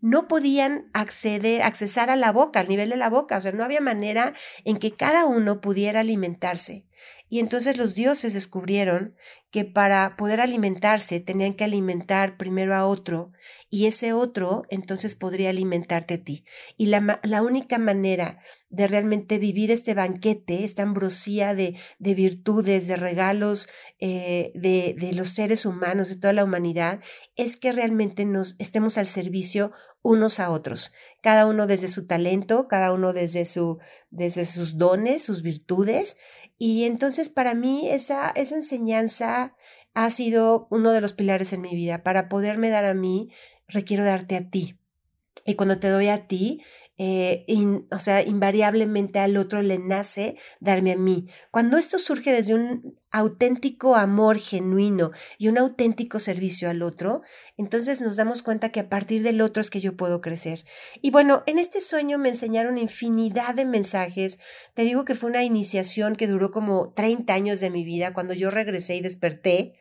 no 0.00 0.28
podían 0.28 0.90
acceder, 0.92 1.62
accesar 1.62 2.10
a 2.10 2.16
la 2.16 2.32
boca, 2.32 2.60
al 2.60 2.68
nivel 2.68 2.90
de 2.90 2.96
la 2.96 3.10
boca, 3.10 3.38
o 3.38 3.40
sea, 3.40 3.52
no 3.52 3.64
había 3.64 3.80
manera 3.80 4.34
en 4.64 4.78
que 4.78 4.92
cada 4.92 5.26
uno 5.26 5.60
pudiera 5.60 6.00
alimentarse. 6.00 6.86
Y 7.28 7.38
entonces 7.38 7.76
los 7.76 7.94
dioses 7.94 8.34
descubrieron 8.34 9.14
que 9.50 9.64
para 9.64 10.16
poder 10.16 10.40
alimentarse 10.40 11.20
tenían 11.20 11.54
que 11.54 11.64
alimentar 11.64 12.36
primero 12.36 12.74
a 12.74 12.86
otro 12.86 13.32
y 13.68 13.86
ese 13.86 14.12
otro 14.12 14.64
entonces 14.68 15.14
podría 15.14 15.50
alimentarte 15.50 16.14
a 16.14 16.24
ti. 16.24 16.44
Y 16.76 16.86
la, 16.86 17.20
la 17.22 17.42
única 17.42 17.78
manera 17.78 18.40
de 18.68 18.88
realmente 18.88 19.38
vivir 19.38 19.70
este 19.70 19.94
banquete, 19.94 20.64
esta 20.64 20.82
ambrosía 20.82 21.54
de, 21.54 21.76
de 22.00 22.14
virtudes, 22.14 22.88
de 22.88 22.96
regalos 22.96 23.68
eh, 24.00 24.50
de, 24.54 24.96
de 24.98 25.12
los 25.12 25.30
seres 25.30 25.66
humanos, 25.66 26.08
de 26.08 26.16
toda 26.16 26.32
la 26.32 26.44
humanidad, 26.44 27.00
es 27.36 27.56
que 27.56 27.72
realmente 27.72 28.24
nos 28.24 28.56
estemos 28.58 28.98
al 28.98 29.06
servicio 29.06 29.72
unos 30.02 30.40
a 30.40 30.50
otros, 30.50 30.92
cada 31.20 31.46
uno 31.46 31.66
desde 31.66 31.88
su 31.88 32.06
talento, 32.06 32.68
cada 32.68 32.92
uno 32.92 33.12
desde, 33.12 33.44
su, 33.44 33.78
desde 34.10 34.46
sus 34.46 34.78
dones, 34.78 35.22
sus 35.22 35.42
virtudes, 35.42 36.16
y 36.58 36.84
entonces 36.84 37.28
para 37.28 37.54
mí 37.54 37.88
esa, 37.90 38.30
esa 38.34 38.54
enseñanza 38.54 39.54
ha 39.94 40.10
sido 40.10 40.68
uno 40.70 40.92
de 40.92 41.00
los 41.00 41.12
pilares 41.12 41.52
en 41.52 41.62
mi 41.62 41.74
vida. 41.74 42.02
Para 42.02 42.28
poderme 42.28 42.70
dar 42.70 42.84
a 42.84 42.94
mí, 42.94 43.30
requiero 43.66 44.04
darte 44.04 44.36
a 44.36 44.50
ti. 44.50 44.78
Y 45.46 45.54
cuando 45.54 45.78
te 45.78 45.88
doy 45.88 46.08
a 46.08 46.26
ti, 46.26 46.62
eh, 47.02 47.46
o 47.90 47.98
sea, 47.98 48.20
invariablemente 48.20 49.20
al 49.20 49.38
otro 49.38 49.62
le 49.62 49.78
nace 49.78 50.36
darme 50.60 50.92
a 50.92 50.98
mí. 50.98 51.28
Cuando 51.50 51.78
esto 51.78 51.98
surge 51.98 52.30
desde 52.30 52.54
un 52.54 52.98
auténtico 53.10 53.96
amor 53.96 54.38
genuino 54.38 55.10
y 55.38 55.48
un 55.48 55.56
auténtico 55.56 56.18
servicio 56.18 56.68
al 56.68 56.82
otro, 56.82 57.22
entonces 57.56 58.02
nos 58.02 58.16
damos 58.16 58.42
cuenta 58.42 58.68
que 58.68 58.80
a 58.80 58.90
partir 58.90 59.22
del 59.22 59.40
otro 59.40 59.62
es 59.62 59.70
que 59.70 59.80
yo 59.80 59.96
puedo 59.96 60.20
crecer. 60.20 60.66
Y 61.00 61.10
bueno, 61.10 61.42
en 61.46 61.58
este 61.58 61.80
sueño 61.80 62.18
me 62.18 62.28
enseñaron 62.28 62.76
infinidad 62.76 63.54
de 63.54 63.64
mensajes. 63.64 64.38
Te 64.74 64.82
digo 64.82 65.06
que 65.06 65.14
fue 65.14 65.30
una 65.30 65.42
iniciación 65.42 66.16
que 66.16 66.26
duró 66.26 66.50
como 66.50 66.92
30 66.92 67.32
años 67.32 67.60
de 67.60 67.70
mi 67.70 67.82
vida. 67.82 68.12
Cuando 68.12 68.34
yo 68.34 68.50
regresé 68.50 68.96
y 68.96 69.00
desperté, 69.00 69.72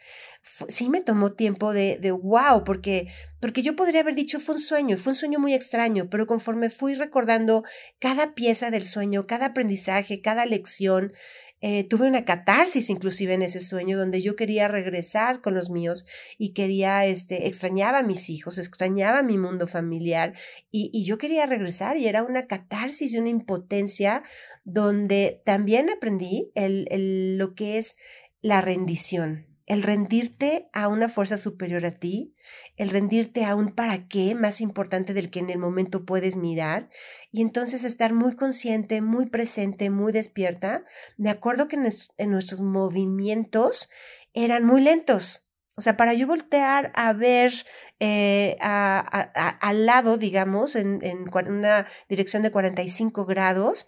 sí 0.68 0.90
me 0.90 1.02
tomó 1.02 1.34
tiempo 1.34 1.74
de, 1.74 1.98
de 1.98 2.12
wow, 2.12 2.64
porque 2.64 3.08
porque 3.40 3.62
yo 3.62 3.76
podría 3.76 4.02
haber 4.02 4.16
dicho 4.16 4.40
fue 4.40 4.56
un 4.56 4.62
sueño, 4.62 4.98
fue 4.98 5.12
un 5.12 5.16
sueño 5.16 5.40
muy 5.40 5.54
extraño, 5.54 6.10
pero 6.10 6.28
conforme 6.28 6.70
fui 6.70 6.96
recordando 6.96 7.64
cada 8.00 8.34
pieza 8.34 8.70
del 8.70 8.86
sueño, 8.86 9.28
cada 9.28 9.48
aprendizaje, 9.48 10.22
cada 10.22 10.46
lección, 10.46 11.14
eh, 11.62 11.84
tuve 11.84 12.08
una 12.08 12.24
catarsis 12.24 12.90
inclusive 12.90 13.34
en 13.34 13.42
ese 13.42 13.60
sueño 13.60 13.98
donde 13.98 14.22
yo 14.22 14.38
quería 14.38 14.70
regresar 14.70 15.42
con 15.42 15.56
los 15.56 15.70
míos 15.70 16.06
y 16.38 16.54
quería, 16.54 17.06
este, 17.06 17.48
extrañaba 17.48 18.00
a 18.00 18.04
mis 18.04 18.30
hijos, 18.30 18.58
extrañaba 18.58 19.24
mi 19.24 19.38
mundo 19.38 19.68
familiar 19.68 20.34
y, 20.72 20.90
y 20.94 21.04
yo 21.04 21.18
quería 21.18 21.46
regresar 21.46 21.98
y 21.98 22.08
era 22.08 22.24
una 22.24 22.48
catarsis 22.48 23.14
y 23.14 23.18
una 23.18 23.30
impotencia 23.30 24.24
donde 24.64 25.42
también 25.46 25.90
aprendí 25.90 26.50
el, 26.56 26.88
el, 26.92 27.38
lo 27.38 27.56
que 27.56 27.78
es 27.78 27.98
la 28.42 28.62
rendición, 28.62 29.49
el 29.70 29.84
rendirte 29.84 30.68
a 30.74 30.88
una 30.88 31.08
fuerza 31.10 31.38
superior 31.38 31.86
a 31.86 31.92
ti, 31.92 32.36
el 32.76 32.90
rendirte 32.90 33.46
a 33.46 33.54
un 33.54 33.76
para 33.76 34.08
qué 34.08 34.34
más 34.34 34.62
importante 34.62 35.14
del 35.14 35.30
que 35.30 35.40
en 35.40 35.52
el 35.52 35.60
momento 35.60 36.06
puedes 36.06 36.36
mirar 36.36 36.90
y 37.32 37.44
entonces 37.44 37.84
estar 37.84 38.12
muy 38.12 38.36
consciente, 38.36 39.02
muy 39.02 39.28
presente, 39.28 39.92
muy 39.92 40.12
despierta. 40.12 40.86
Me 41.18 41.30
acuerdo 41.30 41.68
que 41.68 41.76
en, 41.76 42.32
nuestros 42.32 42.62
movimientos 42.62 43.90
eran 44.34 44.66
muy 44.66 44.82
lentos. 44.82 45.52
O 45.76 45.82
sea, 45.82 45.96
para 45.96 46.16
yo 46.16 46.26
voltear 46.26 46.92
a 46.96 47.14
ver 47.14 47.54
eh, 48.00 48.58
al 48.60 49.86
lado, 49.86 50.18
digamos, 50.18 50.76
en, 50.76 51.00
en, 51.04 51.30
una 51.48 51.86
dirección 52.10 52.42
de 52.42 52.52
45 52.52 53.24
grados, 53.26 53.86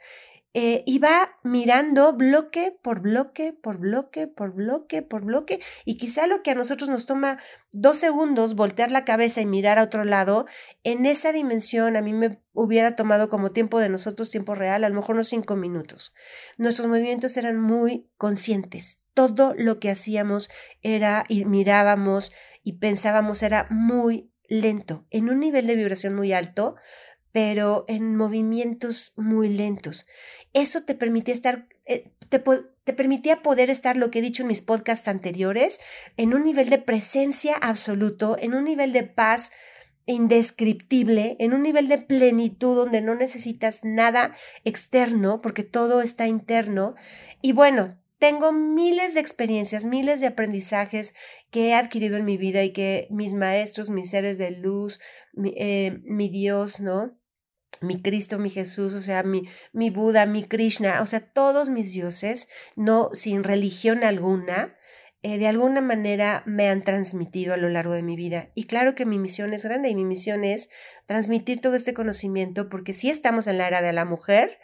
eh, 0.54 0.84
iba 0.86 1.38
mirando 1.44 2.14
bloque 2.14 2.78
por 2.82 3.00
bloque, 3.00 3.54
por 3.54 3.78
bloque, 3.78 4.28
por 4.28 4.54
bloque, 4.54 5.02
por 5.02 5.24
bloque, 5.24 5.62
y 5.86 5.96
quizá 5.98 6.28
lo 6.28 6.44
que 6.44 6.52
a 6.52 6.56
nosotros 6.56 6.90
nos 6.90 7.06
toma 7.06 7.40
dos 7.72 7.98
segundos 7.98 8.56
voltear 8.56 8.92
la 8.92 9.06
cabeza 9.06 9.40
y 9.40 9.46
mirar 9.46 9.80
a 9.80 9.84
otro 9.84 10.04
lado, 10.04 10.46
en 10.84 11.06
esa 11.06 11.32
dimensión 11.32 11.96
a 11.96 12.02
mí 12.02 12.14
me 12.14 12.42
hubiera 12.54 12.98
tomado 12.98 13.30
como 13.30 13.52
tiempo 13.52 13.80
de 13.80 13.90
nosotros, 13.90 14.30
tiempo 14.30 14.54
real, 14.56 14.84
a 14.84 14.90
lo 14.90 14.96
mejor 14.96 15.16
unos 15.16 15.30
cinco 15.30 15.56
minutos. 15.56 16.14
Nuestros 16.58 16.88
movimientos 16.88 17.38
eran 17.38 17.60
muy 17.60 18.10
conscientes. 18.18 19.06
Todo 19.14 19.54
lo 19.58 19.80
que 19.80 19.90
hacíamos 19.90 20.50
era 20.82 21.24
y 21.30 21.46
mirábamos 21.46 22.32
y 22.64 22.74
pensábamos 22.74 23.42
era 23.42 23.68
muy 23.70 24.32
lento, 24.50 25.06
en 25.12 25.30
un 25.30 25.40
nivel 25.40 25.66
de 25.66 25.78
vibración 25.78 26.14
muy 26.14 26.34
alto, 26.34 26.76
pero 27.32 27.86
en 27.88 28.16
movimientos 28.16 29.14
muy 29.16 29.50
lentos. 29.50 30.06
Eso 30.54 30.84
te 30.84 30.96
permitía 30.96 31.34
estar, 31.34 31.68
eh, 31.86 32.12
te, 32.30 32.40
te, 32.40 32.94
permitía 32.94 33.42
poder 33.42 33.70
estar, 33.70 33.96
lo 33.96 34.12
que 34.12 34.20
he 34.20 34.22
dicho 34.22 34.44
en 34.44 34.48
mis 34.48 34.62
podcasts 34.62 35.08
anteriores, 35.08 35.80
en 36.18 36.34
un 36.34 36.44
nivel 36.44 36.70
de 36.70 36.78
presencia 36.78 37.56
absoluto, 37.56 38.38
en 38.40 38.54
un 38.54 38.66
nivel 38.66 38.92
de 38.94 39.04
paz 39.04 39.52
indescriptible, 40.06 41.36
en 41.40 41.54
un 41.54 41.62
nivel 41.62 41.88
de 41.88 42.00
plenitud 42.00 42.76
donde 42.76 43.02
no 43.02 43.16
necesitas 43.16 43.80
nada 43.84 44.36
externo 44.64 45.42
porque 45.42 45.64
todo 45.64 46.02
está 46.02 46.28
interno. 46.28 46.96
Y 47.42 47.54
bueno, 47.54 47.98
tengo 48.20 48.52
miles 48.52 49.14
de 49.14 49.20
experiencias, 49.20 49.86
miles 49.86 50.20
de 50.20 50.28
aprendizajes 50.28 51.16
que 51.50 51.70
he 51.70 51.74
adquirido 51.74 52.18
en 52.18 52.26
mi 52.26 52.38
vida 52.38 52.64
y 52.64 52.72
que 52.72 53.08
mis 53.10 53.34
maestros, 53.34 53.90
mis 53.90 54.10
seres 54.10 54.38
de 54.38 54.52
luz, 54.52 55.00
mi, 55.34 55.54
eh, 55.58 56.00
mi 56.04 56.30
Dios, 56.30 56.80
¿no? 56.80 57.18
Mi 57.80 58.02
Cristo, 58.02 58.38
mi 58.38 58.50
Jesús, 58.50 58.94
o 58.94 59.02
sea, 59.02 59.24
mi, 59.24 59.44
mi 59.74 59.90
Buda, 59.90 60.26
mi 60.26 60.44
Krishna, 60.44 61.02
o 61.02 61.06
sea, 61.06 61.22
todos 61.22 61.70
mis 61.70 61.94
dioses, 61.94 62.48
no 62.76 63.10
sin 63.14 63.44
religión 63.44 64.04
alguna, 64.04 64.76
eh, 65.24 65.38
de 65.38 65.48
alguna 65.48 65.82
manera 65.82 66.44
me 66.48 66.68
han 66.68 66.84
transmitido 66.84 67.54
a 67.54 67.58
lo 67.58 67.70
largo 67.70 67.94
de 67.94 68.02
mi 68.02 68.16
vida. 68.16 68.50
Y 68.56 68.66
claro 68.66 68.96
que 68.96 69.06
mi 69.06 69.20
misión 69.20 69.54
es 69.54 69.64
grande 69.64 69.90
y 69.90 69.96
mi 69.96 70.04
misión 70.04 70.44
es 70.44 70.70
transmitir 71.06 71.62
todo 71.62 71.76
este 71.76 71.94
conocimiento 71.94 72.70
porque 72.70 72.94
si 72.94 73.10
estamos 73.10 73.46
en 73.48 73.60
la 73.60 73.68
era 73.68 73.82
de 73.82 73.94
la 73.94 74.06
mujer 74.06 74.58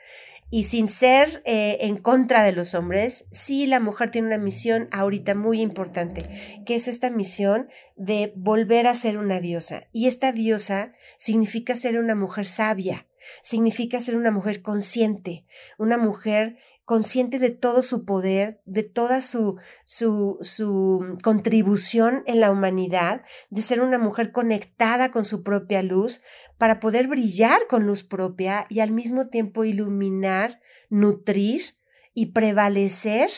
y 0.49 0.63
sin 0.63 0.87
ser 0.87 1.41
eh, 1.45 1.77
en 1.81 1.97
contra 1.97 2.43
de 2.43 2.53
los 2.53 2.73
hombres, 2.73 3.27
sí 3.31 3.67
la 3.67 3.79
mujer 3.79 4.11
tiene 4.11 4.27
una 4.27 4.37
misión 4.37 4.87
ahorita 4.91 5.35
muy 5.35 5.61
importante, 5.61 6.63
que 6.65 6.75
es 6.75 6.87
esta 6.87 7.11
misión 7.11 7.67
de 7.95 8.33
volver 8.35 8.87
a 8.87 8.95
ser 8.95 9.17
una 9.17 9.39
diosa. 9.39 9.87
Y 9.91 10.07
esta 10.07 10.31
diosa 10.31 10.93
significa 11.17 11.75
ser 11.75 11.99
una 11.99 12.15
mujer 12.15 12.45
sabia, 12.45 13.07
significa 13.41 13.99
ser 13.99 14.15
una 14.15 14.31
mujer 14.31 14.61
consciente, 14.61 15.45
una 15.77 15.97
mujer 15.97 16.57
consciente 16.87 17.37
de 17.37 17.49
todo 17.49 17.81
su 17.81 18.05
poder, 18.05 18.61
de 18.63 18.83
toda 18.83 19.19
su, 19.19 19.57
su, 19.83 20.37
su, 20.39 21.17
contribución 21.21 22.23
en 22.27 22.39
la 22.39 22.49
humanidad, 22.49 23.23
de 23.49 23.61
ser 23.61 23.81
una 23.81 23.99
mujer 23.99 24.31
conectada 24.31 25.11
con 25.11 25.25
su 25.25 25.43
propia 25.43 25.83
luz, 25.83 26.21
para 26.57 26.79
poder 26.79 27.07
brillar 27.07 27.67
con 27.67 27.85
luz 27.85 28.03
propia 28.03 28.65
y 28.69 28.79
al 28.79 28.91
mismo 28.91 29.27
tiempo 29.27 29.63
iluminar, 29.63 30.59
nutrir 30.89 31.77
y 32.13 32.27
prevalecer 32.27 33.29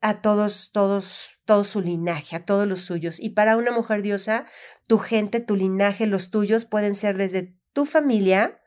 a 0.00 0.20
todos, 0.20 0.70
todos, 0.72 1.38
todo 1.44 1.64
su 1.64 1.80
linaje, 1.80 2.36
a 2.36 2.44
todos 2.44 2.68
los 2.68 2.82
suyos. 2.82 3.18
Y 3.20 3.30
para 3.30 3.56
una 3.56 3.72
mujer 3.72 4.02
diosa, 4.02 4.46
tu 4.86 4.98
gente, 4.98 5.40
tu 5.40 5.56
linaje, 5.56 6.06
los 6.06 6.30
tuyos 6.30 6.64
pueden 6.64 6.94
ser 6.94 7.16
desde 7.16 7.54
tu 7.72 7.84
familia 7.84 8.60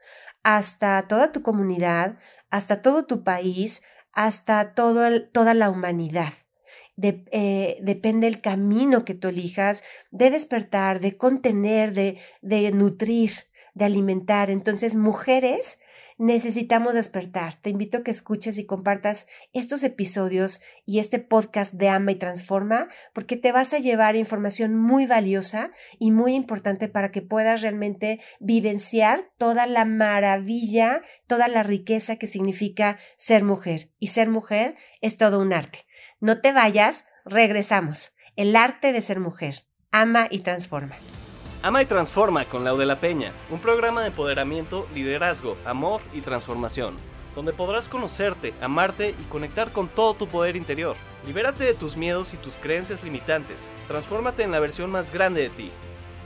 hasta 0.43 1.07
toda 1.07 1.31
tu 1.31 1.41
comunidad, 1.41 2.17
hasta 2.49 2.81
todo 2.81 3.05
tu 3.05 3.23
país, 3.23 3.81
hasta 4.11 4.73
todo 4.73 5.29
toda 5.31 5.53
la 5.53 5.69
humanidad. 5.69 6.33
Eh, 7.01 7.77
depende 7.81 8.27
el 8.27 8.41
camino 8.41 9.05
que 9.05 9.15
tú 9.15 9.29
elijas 9.29 9.83
de 10.11 10.29
despertar, 10.29 10.99
de 10.99 11.17
contener, 11.17 11.93
de, 11.93 12.19
de 12.41 12.71
nutrir, 12.71 13.31
de 13.73 13.85
alimentar. 13.85 14.49
Entonces, 14.49 14.95
mujeres, 14.95 15.79
necesitamos 16.21 16.93
despertar. 16.93 17.55
Te 17.55 17.71
invito 17.71 17.97
a 17.97 18.03
que 18.03 18.11
escuches 18.11 18.59
y 18.59 18.67
compartas 18.67 19.25
estos 19.53 19.83
episodios 19.83 20.61
y 20.85 20.99
este 20.99 21.17
podcast 21.17 21.73
de 21.73 21.89
Ama 21.89 22.11
y 22.11 22.15
Transforma, 22.15 22.89
porque 23.13 23.37
te 23.37 23.51
vas 23.51 23.73
a 23.73 23.79
llevar 23.79 24.15
información 24.15 24.75
muy 24.75 25.07
valiosa 25.07 25.71
y 25.97 26.11
muy 26.11 26.35
importante 26.35 26.87
para 26.89 27.11
que 27.11 27.23
puedas 27.23 27.61
realmente 27.61 28.19
vivenciar 28.39 29.31
toda 29.39 29.65
la 29.65 29.85
maravilla, 29.85 31.01
toda 31.25 31.47
la 31.47 31.63
riqueza 31.63 32.17
que 32.17 32.27
significa 32.27 32.99
ser 33.17 33.43
mujer. 33.43 33.89
Y 33.97 34.07
ser 34.07 34.29
mujer 34.29 34.75
es 35.01 35.17
todo 35.17 35.39
un 35.39 35.53
arte. 35.53 35.87
No 36.19 36.39
te 36.39 36.51
vayas, 36.51 37.05
regresamos. 37.25 38.11
El 38.35 38.55
arte 38.55 38.93
de 38.93 39.01
ser 39.01 39.19
mujer. 39.19 39.65
Ama 39.91 40.27
y 40.29 40.39
transforma. 40.39 40.97
Ama 41.63 41.83
y 41.83 41.85
Transforma 41.85 42.45
con 42.45 42.63
Lau 42.63 42.75
de 42.75 42.87
la 42.87 42.99
Peña, 42.99 43.33
un 43.51 43.59
programa 43.59 44.01
de 44.01 44.07
empoderamiento, 44.07 44.87
liderazgo, 44.95 45.57
amor 45.63 46.01
y 46.11 46.21
transformación, 46.21 46.95
donde 47.35 47.53
podrás 47.53 47.87
conocerte, 47.87 48.55
amarte 48.61 49.09
y 49.09 49.23
conectar 49.25 49.71
con 49.71 49.87
todo 49.87 50.15
tu 50.15 50.27
poder 50.27 50.55
interior. 50.55 50.95
Libérate 51.27 51.63
de 51.63 51.75
tus 51.75 51.97
miedos 51.97 52.33
y 52.33 52.37
tus 52.37 52.55
creencias 52.55 53.03
limitantes. 53.03 53.69
Transfórmate 53.87 54.41
en 54.41 54.49
la 54.49 54.59
versión 54.59 54.89
más 54.89 55.13
grande 55.13 55.43
de 55.43 55.49
ti. 55.49 55.71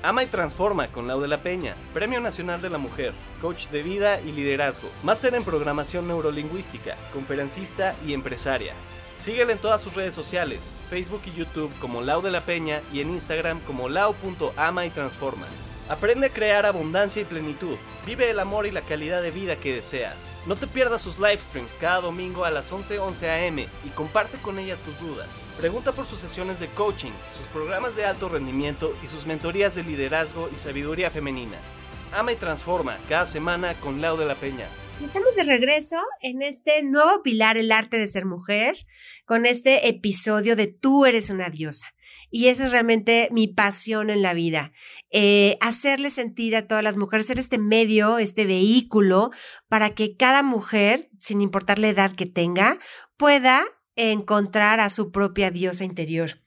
Ama 0.03 0.23
y 0.23 0.27
Transforma 0.27 0.87
con 0.87 1.05
Lau 1.05 1.19
de 1.19 1.27
la 1.27 1.43
Peña, 1.43 1.75
Premio 1.93 2.21
Nacional 2.21 2.61
de 2.61 2.69
la 2.69 2.77
Mujer, 2.77 3.11
coach 3.41 3.67
de 3.67 3.83
vida 3.83 4.21
y 4.21 4.31
liderazgo, 4.31 4.87
máster 5.03 5.35
en 5.35 5.43
programación 5.43 6.07
neurolingüística, 6.07 6.95
conferencista 7.11 7.93
y 8.07 8.13
empresaria. 8.13 8.73
Síguela 9.17 9.53
en 9.53 9.59
todas 9.59 9.81
sus 9.81 9.93
redes 9.93 10.13
sociales, 10.13 10.75
Facebook 10.89 11.21
y 11.25 11.31
YouTube 11.31 11.71
como 11.79 12.01
Lau 12.01 12.21
de 12.21 12.31
la 12.31 12.45
Peña 12.45 12.81
y 12.91 13.01
en 13.01 13.11
Instagram 13.11 13.59
como 13.61 13.89
lau.ama 13.89 14.85
y 14.85 14.89
transforma. 14.89 15.47
Aprende 15.87 16.27
a 16.27 16.33
crear 16.33 16.65
abundancia 16.65 17.21
y 17.21 17.25
plenitud. 17.25 17.77
Vive 18.07 18.29
el 18.29 18.39
amor 18.39 18.65
y 18.65 18.71
la 18.71 18.81
calidad 18.81 19.21
de 19.21 19.29
vida 19.29 19.55
que 19.55 19.73
deseas. 19.73 20.29
No 20.47 20.55
te 20.55 20.65
pierdas 20.65 21.01
sus 21.01 21.19
live 21.19 21.37
streams 21.37 21.77
cada 21.77 22.01
domingo 22.01 22.43
a 22.43 22.49
las 22.49 22.71
11:11 22.71 22.99
11 22.99 23.47
am 23.47 23.59
y 23.59 23.89
comparte 23.93 24.37
con 24.39 24.57
ella 24.57 24.77
tus 24.77 24.99
dudas. 24.99 25.27
Pregunta 25.57 25.91
por 25.91 26.07
sus 26.07 26.19
sesiones 26.19 26.59
de 26.59 26.69
coaching, 26.69 27.11
sus 27.37 27.47
programas 27.47 27.95
de 27.95 28.05
alto 28.05 28.29
rendimiento 28.29 28.95
y 29.03 29.07
sus 29.07 29.27
mentorías 29.27 29.75
de 29.75 29.83
liderazgo 29.83 30.49
y 30.53 30.57
sabiduría 30.57 31.11
femenina. 31.11 31.57
Ama 32.15 32.31
y 32.31 32.37
transforma 32.37 32.97
cada 33.09 33.25
semana 33.25 33.77
con 33.81 33.99
Lau 33.99 34.15
de 34.15 34.25
la 34.25 34.35
Peña. 34.35 34.69
Estamos 35.03 35.35
de 35.35 35.43
regreso 35.43 35.97
en 36.21 36.43
este 36.43 36.81
nuevo 36.81 37.21
pilar, 37.23 37.57
el 37.57 37.73
arte 37.73 37.97
de 37.97 38.07
ser 38.07 38.23
mujer, 38.23 38.77
con 39.25 39.45
este 39.45 39.89
episodio 39.89 40.55
de 40.55 40.67
Tú 40.67 41.05
eres 41.05 41.29
una 41.29 41.49
diosa. 41.49 41.87
Y 42.31 42.47
esa 42.47 42.63
es 42.63 42.71
realmente 42.71 43.27
mi 43.33 43.49
pasión 43.49 44.09
en 44.09 44.21
la 44.21 44.33
vida. 44.33 44.71
Eh, 45.11 45.57
hacerle 45.59 46.09
sentir 46.09 46.55
a 46.55 46.67
todas 46.67 46.85
las 46.85 46.95
mujeres, 46.95 47.25
ser 47.25 47.37
este 47.37 47.57
medio, 47.57 48.17
este 48.17 48.45
vehículo, 48.45 49.31
para 49.67 49.89
que 49.89 50.15
cada 50.15 50.41
mujer, 50.41 51.09
sin 51.19 51.41
importar 51.41 51.79
la 51.79 51.89
edad 51.89 52.15
que 52.15 52.27
tenga, 52.27 52.79
pueda 53.17 53.61
encontrar 53.97 54.79
a 54.79 54.89
su 54.89 55.11
propia 55.11 55.51
diosa 55.51 55.83
interior. 55.83 56.44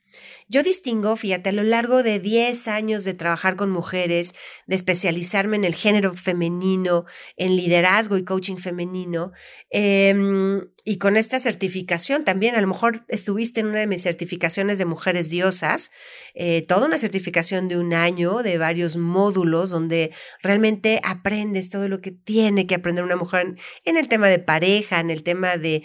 Yo 0.50 0.62
distingo, 0.62 1.14
fíjate, 1.16 1.50
a 1.50 1.52
lo 1.52 1.62
largo 1.62 2.02
de 2.02 2.20
10 2.20 2.68
años 2.68 3.04
de 3.04 3.12
trabajar 3.12 3.54
con 3.56 3.70
mujeres, 3.70 4.34
de 4.66 4.76
especializarme 4.76 5.56
en 5.56 5.64
el 5.64 5.74
género 5.74 6.14
femenino, 6.14 7.04
en 7.36 7.54
liderazgo 7.54 8.16
y 8.16 8.24
coaching 8.24 8.56
femenino, 8.56 9.32
em, 9.68 10.62
y 10.84 10.96
con 10.96 11.18
esta 11.18 11.38
certificación 11.38 12.24
también, 12.24 12.54
a 12.54 12.62
lo 12.62 12.66
mejor 12.66 13.04
estuviste 13.08 13.60
en 13.60 13.66
una 13.66 13.80
de 13.80 13.86
mis 13.86 14.02
certificaciones 14.02 14.78
de 14.78 14.86
mujeres 14.86 15.28
diosas, 15.28 15.90
eh, 16.34 16.64
toda 16.66 16.86
una 16.86 16.96
certificación 16.96 17.68
de 17.68 17.78
un 17.78 17.92
año, 17.92 18.42
de 18.42 18.56
varios 18.56 18.96
módulos, 18.96 19.68
donde 19.68 20.12
realmente 20.42 20.98
aprendes 21.04 21.68
todo 21.68 21.88
lo 21.88 22.00
que 22.00 22.12
tiene 22.12 22.66
que 22.66 22.74
aprender 22.74 23.04
una 23.04 23.16
mujer 23.16 23.56
en 23.84 23.96
el 23.98 24.08
tema 24.08 24.28
de 24.28 24.38
pareja, 24.38 25.00
en 25.00 25.10
el 25.10 25.22
tema 25.22 25.58
de, 25.58 25.82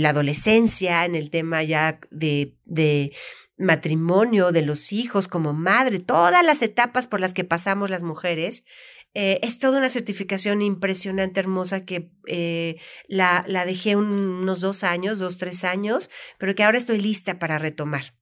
la 0.00 0.10
adolescencia, 0.10 1.04
en 1.04 1.16
el 1.16 1.30
tema 1.30 1.64
ya 1.64 1.98
de 2.10 3.07
matrimonio, 3.56 4.52
de 4.52 4.62
los 4.62 4.92
hijos, 4.92 5.28
como 5.28 5.52
madre, 5.52 5.98
todas 5.98 6.44
las 6.44 6.62
etapas 6.62 7.06
por 7.06 7.20
las 7.20 7.34
que 7.34 7.44
pasamos 7.44 7.90
las 7.90 8.02
mujeres. 8.02 8.64
Eh, 9.14 9.40
es 9.42 9.58
toda 9.58 9.78
una 9.78 9.88
certificación 9.88 10.62
impresionante, 10.62 11.40
hermosa, 11.40 11.84
que 11.84 12.10
eh, 12.26 12.76
la, 13.08 13.44
dejé 13.66 13.96
unos 13.96 14.60
dos 14.60 14.84
años, 14.84 15.18
dos, 15.18 15.36
tres 15.36 15.64
años, 15.64 16.10
pero 16.38 16.54
que 16.54 16.62
ahora 16.62 16.78
estoy 16.78 17.00
lista 17.00 17.38
para 17.38 17.58
retomar. 17.58 18.14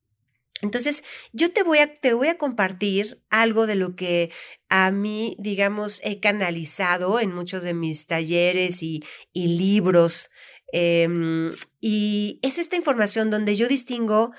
Entonces, 0.62 1.04
yo 1.32 1.52
te 1.52 1.62
voy, 1.62 1.78
a, 1.78 1.92
te 1.92 2.14
voy 2.14 2.28
a 2.28 2.38
compartir 2.38 3.22
algo 3.28 3.66
de 3.66 3.74
lo 3.74 3.94
que 3.94 4.32
a 4.70 4.90
mí, 4.90 5.36
digamos, 5.38 6.00
he 6.02 6.18
canalizado 6.18 7.20
en 7.20 7.34
muchos 7.34 7.62
de 7.62 7.74
mis 7.74 8.06
talleres 8.06 8.82
y, 8.82 9.04
y 9.34 9.48
libros. 9.58 10.30
Em, 10.72 11.50
y 11.80 12.40
es 12.42 12.58
esta 12.58 12.76
información 12.76 13.30
donde 13.30 13.54
yo 13.54 13.68
distingo 13.68 14.32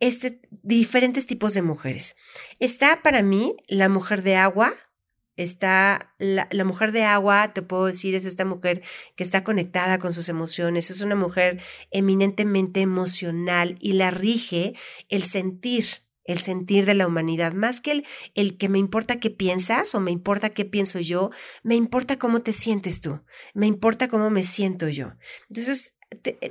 este, 0.00 0.40
diferentes 0.62 1.26
tipos 1.26 1.54
de 1.54 1.62
mujeres. 1.62 2.16
Está 2.58 3.02
para 3.02 3.22
mí 3.22 3.56
la 3.68 3.88
mujer 3.88 4.22
de 4.22 4.36
agua, 4.36 4.74
está 5.36 6.14
la, 6.18 6.48
mujer 6.64 6.92
de 6.92 7.04
agua, 7.04 7.52
te 7.52 7.62
puedo 7.62 7.86
decir, 7.86 8.14
es 8.14 8.24
esta 8.24 8.44
mujer 8.44 8.82
que 9.16 9.24
está 9.24 9.44
conectada 9.44 9.98
con 9.98 10.12
sus 10.12 10.28
emociones, 10.28 10.90
es 10.90 11.00
una 11.00 11.16
mujer 11.16 11.62
eminentemente 11.90 12.80
emocional 12.80 13.76
y 13.80 13.94
la 13.94 14.10
rige 14.10 14.74
el 15.08 15.24
sentir, 15.24 15.84
el 16.24 16.38
sentir 16.38 16.86
de 16.86 16.94
la 16.94 17.06
humanidad, 17.06 17.52
más 17.52 17.80
que 17.80 17.92
el, 17.92 18.06
el, 18.34 18.56
que 18.56 18.68
me 18.68 18.78
importa 18.78 19.20
qué 19.20 19.30
piensas 19.30 19.94
o 19.94 20.00
me 20.00 20.10
importa 20.10 20.50
qué 20.50 20.64
pienso 20.64 21.00
yo, 21.00 21.30
me 21.62 21.74
importa 21.74 22.18
cómo 22.18 22.42
te 22.42 22.52
sientes 22.52 23.00
tú, 23.00 23.24
me 23.54 23.66
importa 23.66 24.08
cómo 24.08 24.30
me 24.30 24.44
siento 24.44 24.88
yo. 24.88 25.12
Entonces, 25.48 25.94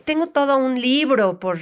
tengo 0.06 0.28
todo 0.28 0.58
un 0.58 0.80
libro 0.80 1.40
por 1.40 1.60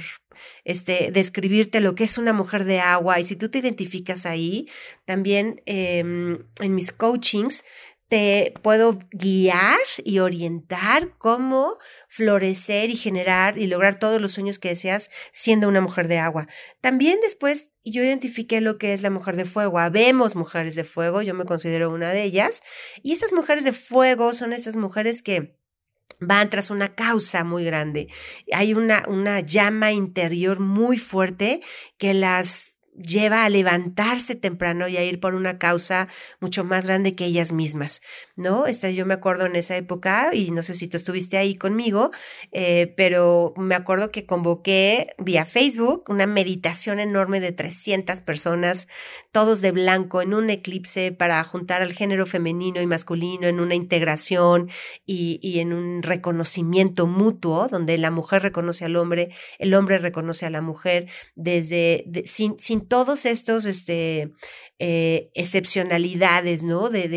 este, 0.64 1.10
describirte 1.12 1.80
lo 1.80 1.94
que 1.94 2.04
es 2.04 2.18
una 2.18 2.32
mujer 2.32 2.64
de 2.64 2.80
agua 2.80 3.20
y 3.20 3.24
si 3.24 3.36
tú 3.36 3.48
te 3.48 3.58
identificas 3.58 4.26
ahí, 4.26 4.68
también 5.04 5.62
em, 5.66 6.46
en 6.60 6.74
mis 6.74 6.92
coachings 6.92 7.64
te 8.12 8.52
puedo 8.60 8.98
guiar 9.10 9.78
y 10.04 10.18
orientar 10.18 11.16
cómo 11.16 11.78
florecer 12.08 12.90
y 12.90 12.96
generar 12.96 13.58
y 13.58 13.66
lograr 13.68 13.98
todos 13.98 14.20
los 14.20 14.32
sueños 14.32 14.58
que 14.58 14.68
deseas 14.68 15.08
siendo 15.32 15.66
una 15.66 15.80
mujer 15.80 16.08
de 16.08 16.18
agua. 16.18 16.46
También 16.82 17.20
después 17.22 17.70
yo 17.86 18.04
identifiqué 18.04 18.60
lo 18.60 18.76
que 18.76 18.92
es 18.92 19.00
la 19.00 19.08
mujer 19.08 19.36
de 19.36 19.46
fuego. 19.46 19.78
Habemos 19.78 20.36
mujeres 20.36 20.74
de 20.74 20.84
fuego, 20.84 21.22
yo 21.22 21.32
me 21.32 21.46
considero 21.46 21.88
una 21.88 22.10
de 22.10 22.22
ellas. 22.24 22.62
Y 23.02 23.14
esas 23.14 23.32
mujeres 23.32 23.64
de 23.64 23.72
fuego 23.72 24.34
son 24.34 24.52
estas 24.52 24.76
mujeres 24.76 25.22
que 25.22 25.56
van 26.20 26.50
tras 26.50 26.70
una 26.70 26.94
causa 26.94 27.44
muy 27.44 27.64
grande. 27.64 28.08
Hay 28.52 28.74
una, 28.74 29.04
una 29.08 29.40
llama 29.40 29.92
interior 29.92 30.60
muy 30.60 30.98
fuerte 30.98 31.60
que 31.98 32.14
las 32.14 32.71
lleva 32.94 33.44
a 33.44 33.48
levantarse 33.48 34.34
temprano 34.34 34.86
y 34.86 34.96
a 34.96 35.04
ir 35.04 35.18
por 35.20 35.34
una 35.34 35.58
causa 35.58 36.08
mucho 36.40 36.64
más 36.64 36.86
grande 36.86 37.14
que 37.14 37.24
ellas 37.24 37.52
mismas, 37.52 38.02
¿no? 38.36 38.66
Yo 38.68 39.06
me 39.06 39.14
acuerdo 39.14 39.46
en 39.46 39.56
esa 39.56 39.76
época, 39.76 40.30
y 40.32 40.50
no 40.50 40.62
sé 40.62 40.74
si 40.74 40.88
tú 40.88 40.96
estuviste 40.96 41.38
ahí 41.38 41.54
conmigo, 41.54 42.10
eh, 42.52 42.92
pero 42.96 43.54
me 43.56 43.74
acuerdo 43.74 44.10
que 44.10 44.26
convoqué 44.26 45.14
vía 45.18 45.44
Facebook 45.44 46.04
una 46.08 46.26
meditación 46.26 47.00
enorme 47.00 47.40
de 47.40 47.52
300 47.52 48.20
personas, 48.20 48.88
todos 49.30 49.60
de 49.62 49.72
blanco, 49.72 50.20
en 50.20 50.34
un 50.34 50.50
eclipse 50.50 51.12
para 51.12 51.42
juntar 51.44 51.80
al 51.80 51.92
género 51.92 52.26
femenino 52.26 52.80
y 52.80 52.86
masculino 52.86 53.46
en 53.46 53.60
una 53.60 53.74
integración 53.74 54.70
y, 55.06 55.60
en 55.60 55.72
un 55.72 56.02
reconocimiento 56.02 57.06
mutuo, 57.06 57.68
donde 57.68 57.96
la 57.98 58.10
mujer 58.10 58.42
reconoce 58.42 58.84
al 58.84 58.96
hombre, 58.96 59.30
el 59.58 59.74
hombre 59.74 59.98
reconoce 59.98 60.46
a 60.46 60.50
la 60.50 60.60
mujer, 60.60 61.08
desde, 61.36 62.04
sin 62.24 62.81
todos 62.88 63.26
estos 63.26 63.64
este, 63.64 64.32
eh, 64.78 65.30
excepcionalidades, 65.34 66.64
¿no? 66.64 66.90
De, 66.90 67.08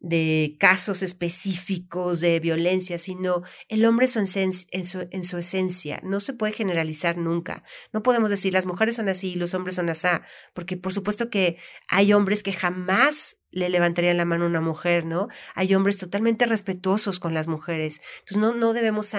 de, 0.00 0.56
casos 0.58 1.02
específicos 1.02 2.20
de 2.20 2.40
violencia, 2.40 2.96
sino 2.96 3.42
el 3.68 3.84
hombre 3.84 4.06
en, 4.14 4.26
su, 4.26 5.06
en, 5.10 5.24
su, 5.24 5.36
esencia. 5.36 6.00
No 6.02 6.20
se 6.20 6.32
puede 6.32 6.54
generalizar 6.54 7.18
nunca. 7.18 7.62
No 7.92 8.02
podemos 8.02 8.30
decir 8.30 8.52
las 8.52 8.64
mujeres 8.64 8.96
son 8.96 9.08
así 9.08 9.32
y 9.32 9.34
los 9.34 9.52
hombres 9.52 9.76
son 9.76 9.90
así, 9.90 10.08
porque 10.54 10.76
por 10.76 10.92
supuesto 10.92 11.28
que 11.28 11.58
hay 11.88 12.12
hombres 12.12 12.42
que 12.42 12.52
jamás 12.52 13.44
le 13.50 13.68
levantarían 13.68 14.16
la 14.16 14.24
mano 14.24 14.44
a 14.44 14.48
una 14.48 14.60
mujer, 14.60 15.04
¿no? 15.04 15.28
Hay 15.54 15.74
hombres 15.74 15.98
totalmente 15.98 16.46
respetuosos 16.46 17.20
con 17.20 17.34
las 17.34 17.48
mujeres. 17.48 18.00
Entonces 18.20 18.38
no, 18.38 18.54
no 18.54 18.72
debemos 18.72 19.14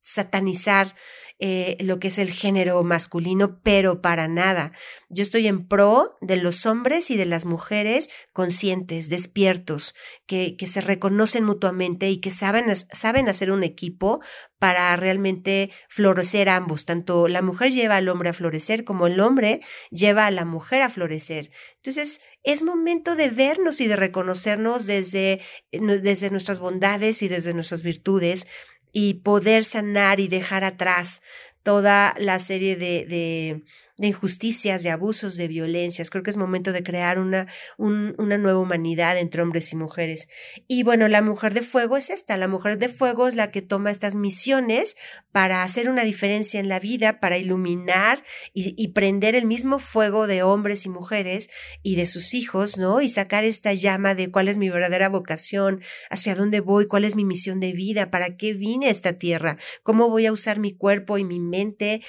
satanizar 0.00 0.94
eh, 1.42 1.78
lo 1.80 1.98
que 1.98 2.08
es 2.08 2.18
el 2.18 2.30
género 2.30 2.82
masculino, 2.84 3.62
pero 3.62 4.02
para 4.02 4.28
nada. 4.28 4.72
Yo 5.08 5.22
estoy 5.22 5.46
en 5.46 5.66
pro 5.66 6.18
de 6.20 6.36
los 6.36 6.66
hombres 6.66 7.10
y 7.10 7.16
de 7.16 7.24
las 7.24 7.46
mujeres 7.46 8.10
conscientes, 8.34 9.08
despiertos, 9.08 9.94
que, 10.26 10.54
que 10.58 10.66
se 10.66 10.82
reconocen 10.82 11.44
mutuamente 11.44 12.10
y 12.10 12.20
que 12.20 12.30
saben, 12.30 12.66
saben 12.76 13.30
hacer 13.30 13.52
un 13.52 13.64
equipo 13.64 14.20
para 14.58 14.94
realmente 14.96 15.70
florecer 15.88 16.50
ambos. 16.50 16.84
Tanto 16.84 17.26
la 17.26 17.40
mujer 17.40 17.72
lleva 17.72 17.96
al 17.96 18.10
hombre 18.10 18.28
a 18.28 18.34
florecer 18.34 18.84
como 18.84 19.06
el 19.06 19.18
hombre 19.18 19.62
lleva 19.90 20.26
a 20.26 20.30
la 20.30 20.44
mujer 20.44 20.82
a 20.82 20.90
florecer. 20.90 21.50
Entonces, 21.76 22.20
es 22.42 22.62
momento 22.62 23.16
de 23.16 23.30
vernos 23.30 23.80
y 23.80 23.88
de 23.88 23.96
reconocernos 23.96 24.86
desde, 24.86 25.40
desde 25.72 26.30
nuestras 26.30 26.60
bondades 26.60 27.22
y 27.22 27.28
desde 27.28 27.54
nuestras 27.54 27.82
virtudes 27.82 28.46
y 28.92 29.14
poder 29.14 29.64
sanar 29.64 30.20
y 30.20 30.28
dejar 30.28 30.64
atrás 30.64 31.22
toda 31.62 32.14
la 32.18 32.38
serie 32.38 32.76
de, 32.76 33.04
de, 33.06 33.62
injusticias, 34.06 34.82
de 34.82 34.90
abusos, 34.90 35.36
de 35.36 35.46
violencias. 35.46 36.08
Creo 36.08 36.22
que 36.22 36.30
es 36.30 36.38
momento 36.38 36.72
de 36.72 36.82
crear 36.82 37.18
una, 37.18 37.46
una 37.76 38.38
nueva 38.38 38.58
humanidad 38.58 39.18
entre 39.18 39.42
hombres 39.42 39.72
y 39.72 39.76
mujeres. 39.76 40.28
Y 40.68 40.84
bueno, 40.84 41.06
la 41.08 41.20
mujer 41.20 41.52
de 41.52 41.60
fuego 41.60 41.98
es 41.98 42.08
esta. 42.08 42.38
La 42.38 42.48
mujer 42.48 42.78
de 42.78 42.88
fuego 42.88 43.28
es 43.28 43.34
la 43.34 43.50
que 43.50 43.60
toma 43.60 43.90
estas 43.90 44.14
misiones 44.14 44.96
para 45.32 45.62
hacer 45.62 45.90
una 45.90 46.04
diferencia 46.04 46.60
en 46.60 46.68
la 46.68 46.80
vida, 46.80 47.20
para 47.20 47.36
iluminar 47.36 48.24
y, 48.54 48.74
y 48.82 48.88
prender 48.88 49.34
el 49.34 49.44
mismo 49.44 49.78
fuego 49.78 50.26
de 50.26 50.42
hombres 50.42 50.86
y 50.86 50.88
mujeres 50.88 51.50
y 51.82 51.96
de 51.96 52.06
sus 52.06 52.32
hijos, 52.32 52.78
¿no? 52.78 53.02
Y 53.02 53.10
sacar 53.10 53.44
esta 53.44 53.74
llama 53.74 54.14
de 54.14 54.30
cuál 54.30 54.48
es 54.48 54.56
mi 54.56 54.70
verdadera 54.70 55.10
vocación, 55.10 55.82
hacia 56.08 56.34
dónde 56.34 56.60
voy, 56.60 56.86
cuál 56.86 57.04
es 57.04 57.16
mi 57.16 57.26
misión 57.26 57.60
de 57.60 57.72
vida, 57.72 58.10
para 58.10 58.36
qué 58.38 58.54
vine 58.54 58.86
a 58.86 58.90
esta 58.90 59.14
tierra, 59.14 59.58
cómo 59.82 60.08
voy 60.08 60.26
a 60.26 60.32
usar 60.32 60.58
mi 60.58 60.72
cuerpo 60.72 61.18
y 61.18 61.24
mi 61.24 61.38
mente 61.50 62.00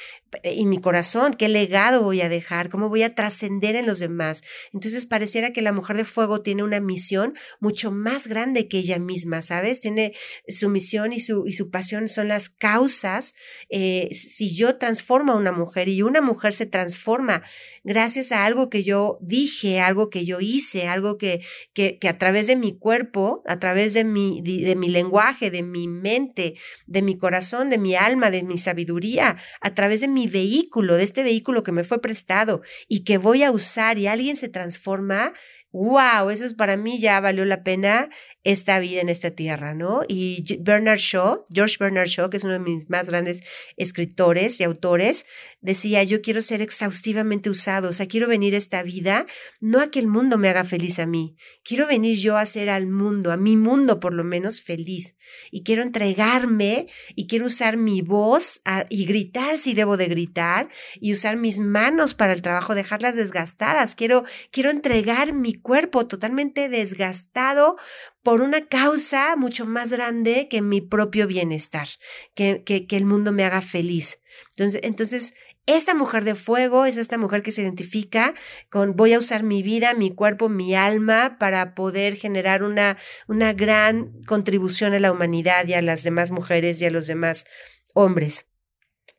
y 0.44 0.66
mi 0.66 0.80
corazón, 0.80 1.34
qué 1.34 1.50
legado 1.50 2.04
voy 2.04 2.22
a 2.22 2.30
dejar, 2.30 2.70
cómo 2.70 2.90
voy 2.90 3.04
a 3.04 3.16
trascender 3.16 3.76
en 3.76 3.86
los 3.86 4.00
demás. 4.00 4.44
Entonces 4.74 5.06
pareciera 5.06 5.52
que 5.52 5.62
la 5.62 5.74
mujer 5.74 5.98
de 5.98 6.06
fuego 6.06 6.42
tiene 6.42 6.64
una 6.64 6.80
misión 6.80 7.34
mucho 7.60 7.92
más 7.92 8.28
grande 8.28 8.68
que 8.68 8.78
ella 8.78 9.00
misma, 9.00 9.42
¿sabes? 9.42 9.82
Tiene 9.82 10.14
su 10.48 10.70
misión 10.70 11.12
y 11.14 11.20
su, 11.20 11.46
y 11.48 11.54
su 11.54 11.70
pasión 11.70 12.08
son 12.08 12.28
las 12.28 12.50
causas. 12.50 13.34
Eh, 13.70 14.10
si 14.14 14.56
yo 14.56 14.78
transformo 14.78 15.34
a 15.34 15.38
una 15.38 15.52
mujer 15.52 15.90
y 15.90 16.02
una 16.02 16.22
mujer 16.22 16.54
se 16.54 16.66
transforma 16.66 17.44
gracias 17.84 18.32
a 18.32 18.46
algo 18.46 18.70
que 18.70 18.84
yo 18.84 19.18
dije, 19.22 19.82
algo 19.82 20.10
que 20.10 20.26
yo 20.26 20.40
hice, 20.40 20.88
algo 20.88 21.18
que, 21.18 21.42
que, 21.74 21.98
que 22.00 22.08
a 22.08 22.18
través 22.18 22.48
de 22.48 22.56
mi 22.56 22.78
cuerpo, 22.78 23.44
a 23.48 23.60
través 23.60 23.94
de 23.94 24.04
mi, 24.04 24.42
de 24.42 24.76
mi 24.76 24.90
lenguaje, 24.90 25.52
de 25.52 25.64
mi 25.64 25.88
mente, 25.88 26.56
de 26.86 27.02
mi 27.02 27.18
corazón, 27.18 27.70
de 27.70 27.78
mi 27.78 27.96
alma, 27.96 28.32
de 28.32 28.44
mi 28.44 28.58
sabiduría, 28.58 29.31
a 29.60 29.74
través 29.74 30.02
de 30.02 30.08
mi 30.08 30.28
vehículo, 30.28 30.96
de 30.96 31.04
este 31.04 31.24
vehículo 31.24 31.64
que 31.64 31.72
me 31.72 31.84
fue 31.84 32.02
prestado 32.02 32.62
y 32.88 33.04
que 33.04 33.18
voy 33.18 33.44
a 33.44 33.52
usar 33.52 33.98
y 33.98 34.08
alguien 34.08 34.36
se 34.36 34.50
transforma, 34.50 35.34
wow, 35.72 36.30
eso 36.30 36.46
es 36.46 36.54
para 36.54 36.78
mí 36.78 37.00
ya 37.00 37.20
valió 37.20 37.46
la 37.46 37.64
pena 37.64 38.10
esta 38.44 38.80
vida 38.80 39.02
en 39.02 39.10
esta 39.10 39.32
tierra, 39.32 39.76
¿no? 39.76 40.02
Y 40.08 40.44
Bernard 40.62 40.98
Shaw, 40.98 41.46
George 41.54 41.78
Bernard 41.80 42.08
Shaw, 42.08 42.30
que 42.30 42.38
es 42.38 42.44
uno 42.44 42.54
de 42.54 42.60
mis 42.60 42.90
más 42.90 43.10
grandes 43.10 43.44
escritores 43.78 44.60
y 44.60 44.64
autores, 44.64 45.26
decía, 45.62 46.04
yo 46.04 46.22
quiero 46.22 46.42
ser 46.42 46.62
exhaustivamente 46.62 47.52
usado, 47.52 47.90
o 47.90 47.94
sea, 47.94 48.08
quiero 48.08 48.28
venir 48.28 48.56
a 48.56 48.58
esta 48.58 48.82
vida, 48.82 49.28
no 49.60 49.80
a 49.80 49.92
que 49.92 50.00
el 50.00 50.08
mundo 50.08 50.40
me 50.40 50.50
haga 50.50 50.66
feliz 50.66 50.98
a 50.98 51.06
mí, 51.06 51.36
quiero 51.64 51.86
venir 51.86 52.18
yo 52.18 52.36
a 52.36 52.42
hacer 52.42 52.70
al 52.70 52.88
mundo, 52.88 53.32
a 53.32 53.38
mi 53.38 53.58
mundo 53.58 54.00
por 54.00 54.14
lo 54.14 54.24
menos 54.24 54.62
feliz, 54.62 55.16
y 55.52 55.64
quiero 55.64 55.84
entregarme 55.84 56.88
y 57.16 57.28
quiero 57.28 57.46
usar 57.46 57.78
mi 57.78 58.02
voz 58.02 58.62
y 58.90 59.06
gritar 59.06 59.60
si 59.60 59.76
debo 59.76 59.98
de 59.98 60.08
gritar, 60.08 60.70
y 61.00 61.14
usar 61.14 61.38
mis 61.38 61.60
manos 61.60 62.16
para 62.16 62.34
el 62.34 62.42
trabajo, 62.42 62.74
dejarlas 62.74 63.16
desgastadas, 63.16 63.94
quiero, 63.94 64.24
quiero 64.52 64.72
entregar 64.72 65.34
mi 65.34 65.61
cuerpo 65.62 66.08
totalmente 66.08 66.70
desgastado 66.70 67.78
por 68.24 68.42
una 68.42 68.68
causa 68.68 69.36
mucho 69.36 69.66
más 69.66 69.92
grande 69.92 70.48
que 70.50 70.62
mi 70.62 70.82
propio 70.82 71.28
bienestar, 71.28 71.88
que, 72.36 72.64
que, 72.64 72.88
que 72.88 72.98
el 72.98 73.06
mundo 73.06 73.32
me 73.32 73.44
haga 73.44 73.62
feliz. 73.62 74.20
Entonces, 74.50 74.82
entonces, 74.84 75.34
esa 75.68 75.94
mujer 75.94 76.24
de 76.24 76.36
fuego 76.36 76.86
es 76.86 76.98
esta 76.98 77.18
mujer 77.18 77.44
que 77.44 77.52
se 77.52 77.62
identifica 77.62 78.34
con 78.70 78.96
voy 78.96 79.14
a 79.14 79.20
usar 79.20 79.44
mi 79.44 79.64
vida, 79.64 79.94
mi 79.94 80.14
cuerpo, 80.14 80.50
mi 80.50 80.76
alma 80.76 81.38
para 81.40 81.76
poder 81.76 82.16
generar 82.16 82.64
una, 82.64 82.98
una 83.28 83.54
gran 83.54 84.24
contribución 84.24 84.94
a 84.94 85.00
la 85.00 85.12
humanidad 85.12 85.68
y 85.68 85.74
a 85.74 85.82
las 85.82 86.04
demás 86.04 86.32
mujeres 86.32 86.82
y 86.82 86.86
a 86.86 86.92
los 86.92 87.08
demás 87.08 87.46
hombres. 87.94 88.51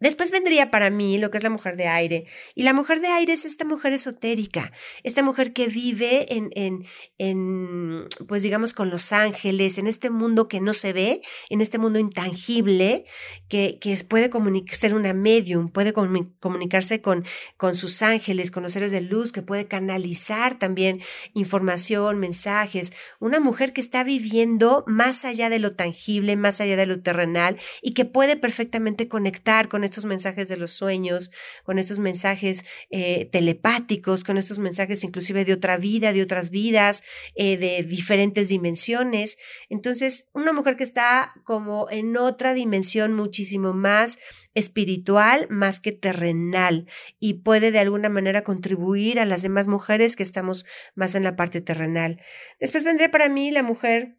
Después 0.03 0.33
vendría 0.33 0.73
para 0.73 0.91
mí 0.91 1.17
lo 1.19 1.31
que 1.31 1.39
es 1.39 1.45
la 1.45 1.51
mujer 1.51 1.77
de 1.77 1.87
aire. 1.87 2.27
Y 2.57 2.65
la 2.65 2.73
mujer 2.73 3.01
de 3.01 3.07
aire 3.07 3.33
es 3.35 3.45
esta 3.45 3.65
mujer 3.65 3.93
esotérica, 3.93 4.73
esta 5.05 5.23
mujer 5.23 5.53
que 5.53 5.69
vive 5.69 6.35
en, 6.35 6.51
en, 6.57 6.85
en, 7.19 8.09
pues 8.27 8.43
digamos, 8.43 8.75
con 8.75 8.91
los 8.91 9.13
ángeles, 9.13 9.79
en 9.79 9.87
este 9.87 10.11
mundo 10.11 10.49
que 10.49 10.61
no 10.61 10.75
se 10.75 10.93
ve, 10.93 11.23
en 11.51 11.61
este 11.61 11.79
mundo 11.79 12.01
intangible, 12.01 13.05
que, 13.49 13.79
que 13.81 13.97
puede 14.09 14.29
ser 14.73 14.95
una 14.95 15.15
medium, 15.15 15.69
puede 15.69 15.93
comunicarse 15.93 17.01
con, 17.01 17.25
con 17.57 17.77
sus 17.77 18.03
ángeles, 18.03 18.51
con 18.51 18.65
los 18.65 18.73
seres 18.73 18.91
de 18.91 19.03
luz, 19.03 19.31
que 19.31 19.43
puede 19.43 19.69
canalizar 19.69 20.59
también 20.59 21.01
información, 21.33 22.19
mensajes. 22.19 22.93
Una 23.21 23.39
mujer 23.39 23.73
que 23.73 23.81
está 23.81 24.03
viviendo 24.03 24.83
más 24.89 25.25
allá 25.25 25.49
de 25.49 25.61
lo 25.61 25.77
tangible, 25.77 26.35
más 26.35 26.61
allá 26.61 26.77
de 26.77 26.87
lo 26.87 27.01
terrenal 27.03 27.57
y 27.83 27.95
que 27.95 28.05
puede 28.05 28.37
perfectamente 28.37 29.07
conectar 29.07 29.69
con 29.69 29.85
estos 29.93 30.05
mensajes 30.07 30.49
de 30.49 30.57
los 30.57 30.71
sueños, 30.71 31.31
con 31.65 31.79
estos 31.79 31.99
mensajes 31.99 32.65
eh, 32.91 33.27
telepáticos, 33.31 34.25
con 34.25 34.39
estos 34.39 34.59
mensajes 34.59 35.05
inclusive 35.05 35.45
de 35.45 35.53
otra 35.53 35.77
vida, 35.77 36.13
de 36.13 36.23
otras 36.23 36.51
vidas, 36.51 37.03
eh, 37.35 37.59
de 37.59 37.83
diferentes 37.83 38.49
dimensiones. 38.49 39.37
Entonces, 39.69 40.31
una 40.33 40.53
mujer 40.53 40.77
que 40.77 40.85
está 40.85 41.35
como 41.45 41.91
en 41.91 42.17
otra 42.17 42.55
dimensión 42.55 43.13
muchísimo 43.13 43.75
más 43.75 44.19
espiritual, 44.55 45.47
más 45.51 45.81
que 45.81 45.93
terrenal, 45.93 46.87
y 47.19 47.35
puede 47.35 47.71
de 47.71 47.79
alguna 47.79 48.09
manera 48.09 48.43
contribuir 48.43 49.21
a 49.21 49.27
las 49.27 49.43
demás 49.43 49.69
mujeres 49.69 50.17
que 50.17 50.23
estamos 50.23 50.65
más 50.95 51.15
en 51.15 51.23
la 51.23 51.37
parte 51.37 51.61
terrenal. 51.61 52.21
Después 52.59 52.85
vendría 52.85 53.11
para 53.11 53.29
mí 53.29 53.51
la 53.51 53.63
mujer 53.63 54.17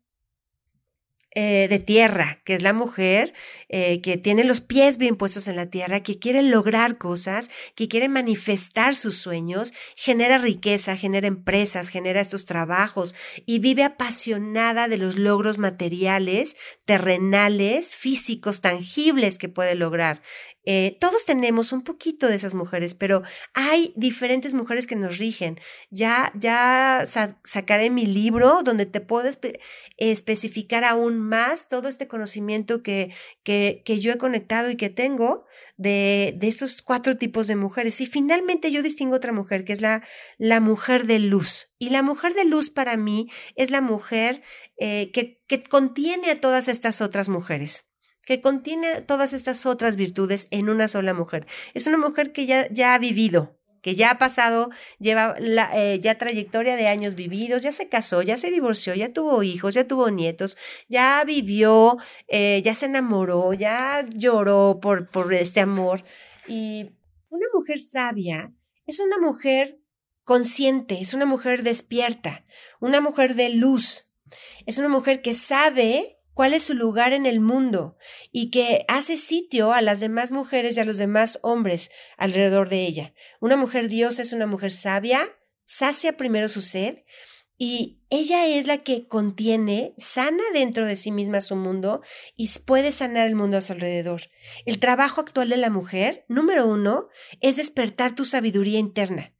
eh, 1.35 1.67
de 1.67 1.79
tierra, 1.79 2.39
que 2.45 2.53
es 2.53 2.61
la 2.61 2.73
mujer 2.73 3.33
eh, 3.69 4.01
que 4.01 4.17
tiene 4.17 4.43
los 4.43 4.61
pies 4.61 4.97
bien 4.97 5.15
puestos 5.15 5.47
en 5.47 5.55
la 5.55 5.65
tierra, 5.65 6.03
que 6.03 6.19
quiere 6.19 6.43
lograr 6.43 6.99
cosas, 6.99 7.49
que 7.73 7.87
quiere 7.87 8.07
manifestar 8.07 8.95
sus 8.95 9.17
sueños, 9.17 9.73
genera 9.95 10.37
riqueza, 10.37 10.95
genera 10.95 11.25
empresas, 11.25 11.89
genera 11.89 12.21
estos 12.21 12.45
trabajos 12.45 13.15
y 13.47 13.57
vive 13.57 13.83
apasionada 13.83 14.87
de 14.87 14.99
los 14.99 15.17
logros 15.17 15.57
materiales, 15.57 16.55
terrenales, 16.85 17.95
físicos, 17.95 18.61
tangibles 18.61 19.39
que 19.39 19.49
puede 19.49 19.73
lograr. 19.73 20.21
Eh, 20.65 20.97
todos 20.99 21.25
tenemos 21.25 21.71
un 21.71 21.83
poquito 21.83 22.27
de 22.27 22.35
esas 22.35 22.53
mujeres, 22.53 22.95
pero 22.95 23.21
hay 23.53 23.93
diferentes 23.95 24.53
mujeres 24.53 24.87
que 24.87 24.95
nos 24.95 25.17
rigen. 25.17 25.59
Ya, 25.89 26.31
ya 26.35 27.05
sacaré 27.43 27.89
mi 27.89 28.05
libro 28.05 28.61
donde 28.63 28.85
te 28.85 29.01
puedo 29.01 29.29
especificar 29.97 30.83
aún 30.83 31.19
más 31.19 31.67
todo 31.67 31.89
este 31.89 32.07
conocimiento 32.07 32.81
que, 32.81 33.13
que, 33.43 33.99
yo 33.99 34.13
he 34.13 34.17
conectado 34.17 34.69
y 34.69 34.75
que 34.75 34.89
tengo 34.89 35.45
de, 35.77 36.33
de 36.37 36.47
estos 36.47 36.81
cuatro 36.81 37.17
tipos 37.17 37.47
de 37.47 37.55
mujeres. 37.55 37.99
Y 38.01 38.05
finalmente 38.05 38.71
yo 38.71 38.81
distingo 38.81 39.15
otra 39.15 39.33
mujer, 39.33 39.65
que 39.65 39.73
es 39.73 39.81
la, 39.81 40.03
la 40.37 40.59
mujer 40.59 41.05
de 41.05 41.19
luz. 41.19 41.73
Y 41.77 41.89
la 41.89 42.03
mujer 42.03 42.33
de 42.33 42.45
luz 42.45 42.69
para 42.69 42.95
mí 42.95 43.27
es 43.55 43.69
la 43.69 43.81
mujer 43.81 44.41
eh, 44.77 45.11
que, 45.11 45.41
que 45.47 45.63
contiene 45.63 46.31
a 46.31 46.39
todas 46.39 46.67
estas 46.67 47.01
otras 47.01 47.27
mujeres 47.27 47.92
que 48.25 48.41
contiene 48.41 49.01
todas 49.01 49.33
estas 49.33 49.65
otras 49.65 49.95
virtudes 49.95 50.47
en 50.51 50.69
una 50.69 50.87
sola 50.87 51.13
mujer. 51.13 51.45
Es 51.73 51.87
una 51.87 51.97
mujer 51.97 52.31
que 52.31 52.45
ya, 52.45 52.67
ya 52.71 52.93
ha 52.93 52.99
vivido, 52.99 53.57
que 53.81 53.95
ya 53.95 54.11
ha 54.11 54.17
pasado, 54.17 54.69
lleva 54.99 55.35
la, 55.39 55.69
eh, 55.77 55.99
ya 55.99 56.17
trayectoria 56.17 56.77
de 56.77 56.87
años 56.87 57.15
vividos, 57.15 57.63
ya 57.63 57.71
se 57.73 57.89
casó, 57.89 58.21
ya 58.21 58.37
se 58.37 58.49
divorció, 58.49 58.95
ya 58.95 59.11
tuvo 59.11 59.43
hijos, 59.43 59.75
ya 59.75 59.85
tuvo 59.85 60.09
nietos, 60.09 60.57
ya 60.87 61.23
vivió, 61.25 61.97
eh, 62.29 62.61
ya 62.63 62.75
se 62.75 62.85
enamoró, 62.85 63.53
ya 63.53 64.05
lloró 64.15 64.79
por, 64.81 65.09
por 65.09 65.33
este 65.33 65.59
amor. 65.59 66.03
Y 66.47 66.91
una 67.29 67.47
mujer 67.53 67.79
sabia 67.79 68.53
es 68.85 68.99
una 69.01 69.17
mujer 69.17 69.79
consciente, 70.23 70.99
es 71.01 71.13
una 71.13 71.25
mujer 71.25 71.63
despierta, 71.63 72.45
una 72.79 73.01
mujer 73.01 73.35
de 73.35 73.49
luz, 73.49 74.13
es 74.65 74.77
una 74.77 74.87
mujer 74.87 75.21
que 75.21 75.33
sabe 75.33 76.19
cuál 76.33 76.53
es 76.53 76.63
su 76.63 76.73
lugar 76.73 77.13
en 77.13 77.25
el 77.25 77.39
mundo 77.39 77.97
y 78.31 78.49
que 78.51 78.85
hace 78.87 79.17
sitio 79.17 79.73
a 79.73 79.81
las 79.81 79.99
demás 79.99 80.31
mujeres 80.31 80.77
y 80.77 80.79
a 80.79 80.85
los 80.85 80.97
demás 80.97 81.39
hombres 81.43 81.91
alrededor 82.17 82.69
de 82.69 82.85
ella. 82.85 83.13
Una 83.39 83.57
mujer 83.57 83.87
diosa 83.87 84.21
es 84.21 84.33
una 84.33 84.47
mujer 84.47 84.71
sabia, 84.71 85.37
sacia 85.63 86.17
primero 86.17 86.49
su 86.49 86.61
sed 86.61 87.03
Y 87.57 88.01
ella 88.09 88.47
es 88.47 88.65
la 88.65 88.79
que 88.79 89.07
contiene, 89.07 89.93
sana 89.97 90.43
dentro 90.53 90.85
de 90.87 90.95
sí 90.95 91.11
misma 91.11 91.39
su 91.39 91.55
mundo 91.55 92.01
y 92.35 92.49
puede 92.65 92.91
sanar 92.91 93.27
el 93.27 93.35
mundo 93.35 93.57
a 93.57 93.61
su 93.61 93.73
alrededor. 93.73 94.23
El 94.65 94.79
trabajo 94.79 95.21
actual 95.21 95.49
de 95.49 95.57
la 95.57 95.69
mujer, 95.69 96.25
número 96.27 96.67
uno, 96.67 97.09
es 97.41 97.57
despertar 97.57 98.15
tu 98.15 98.25
sabiduría 98.25 98.79
interna, 98.79 99.33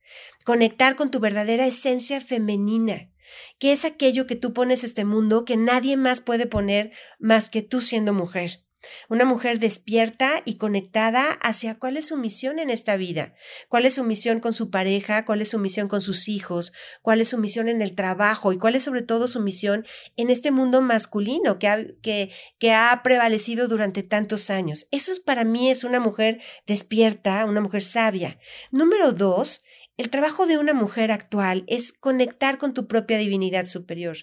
conectar 0.46 0.96
con 0.96 1.10
tu 1.10 1.20
verdadera 1.20 1.66
esencia 1.66 2.22
femenina, 2.22 3.10
que 3.60 3.72
es 3.74 3.86
aquello 3.86 4.28
que 4.28 4.36
tú 4.36 4.54
pones 4.54 4.84
este 4.84 5.06
mundo 5.06 5.46
que 5.46 5.58
nadie 5.58 5.98
más 5.98 6.22
puede 6.22 6.46
poner 6.46 6.91
más 7.19 7.50
que 7.50 7.62
tú 7.62 7.82
siendo 7.82 8.13
mujer. 8.13 8.63
Una 9.10 9.26
mujer 9.26 9.60
despierta 9.60 10.41
y 10.46 10.58
conectada 10.58 11.32
hacia 11.32 11.80
cuál 11.80 11.98
es 11.98 12.08
su 12.08 12.17
misión 12.17 12.60
en 12.60 12.69
esta 12.69 12.98
vida, 12.98 13.34
cuál 13.69 13.86
es 13.86 13.96
su 13.96 14.04
misión 14.04 14.39
con 14.39 14.54
su 14.54 14.69
pareja, 14.69 15.26
cuál 15.26 15.41
es 15.41 15.50
su 15.50 15.60
misión 15.60 15.88
con 15.88 16.02
sus 16.02 16.28
hijos, 16.28 16.74
cuál 17.02 17.22
es 17.22 17.30
su 17.30 17.38
misión 17.38 17.69
en 17.69 17.82
el 17.82 17.96
trabajo 17.96 18.52
y 18.52 18.58
cuál 18.58 18.76
es 18.76 18.84
sobre 18.84 19.02
todo 19.02 19.28
su 19.28 19.39
misión 19.39 19.86
en 20.17 20.30
este 20.30 20.52
mundo 20.52 20.82
masculino 20.82 21.60
que 21.60 21.67
ha, 21.67 21.86
que, 22.02 22.32
que 22.60 22.74
ha 22.74 23.02
prevalecido 23.04 23.67
durante 23.67 24.04
tantos 24.04 24.50
años. 24.50 24.88
Eso 24.91 25.13
para 25.26 25.43
mí 25.43 25.69
es 25.69 25.84
una 25.84 26.00
mujer 26.00 26.41
despierta, 26.67 27.46
una 27.46 27.62
mujer 27.62 27.84
sabia. 27.84 28.39
Número 28.72 29.13
dos, 29.13 29.63
el 29.98 30.10
trabajo 30.10 30.48
de 30.48 30.58
una 30.58 30.74
mujer 30.74 31.12
actual 31.12 31.64
es 31.68 31.94
conectar 31.94 32.58
con 32.58 32.74
tu 32.74 32.88
propia 32.88 33.18
divinidad 33.18 33.68
superior. 33.68 34.18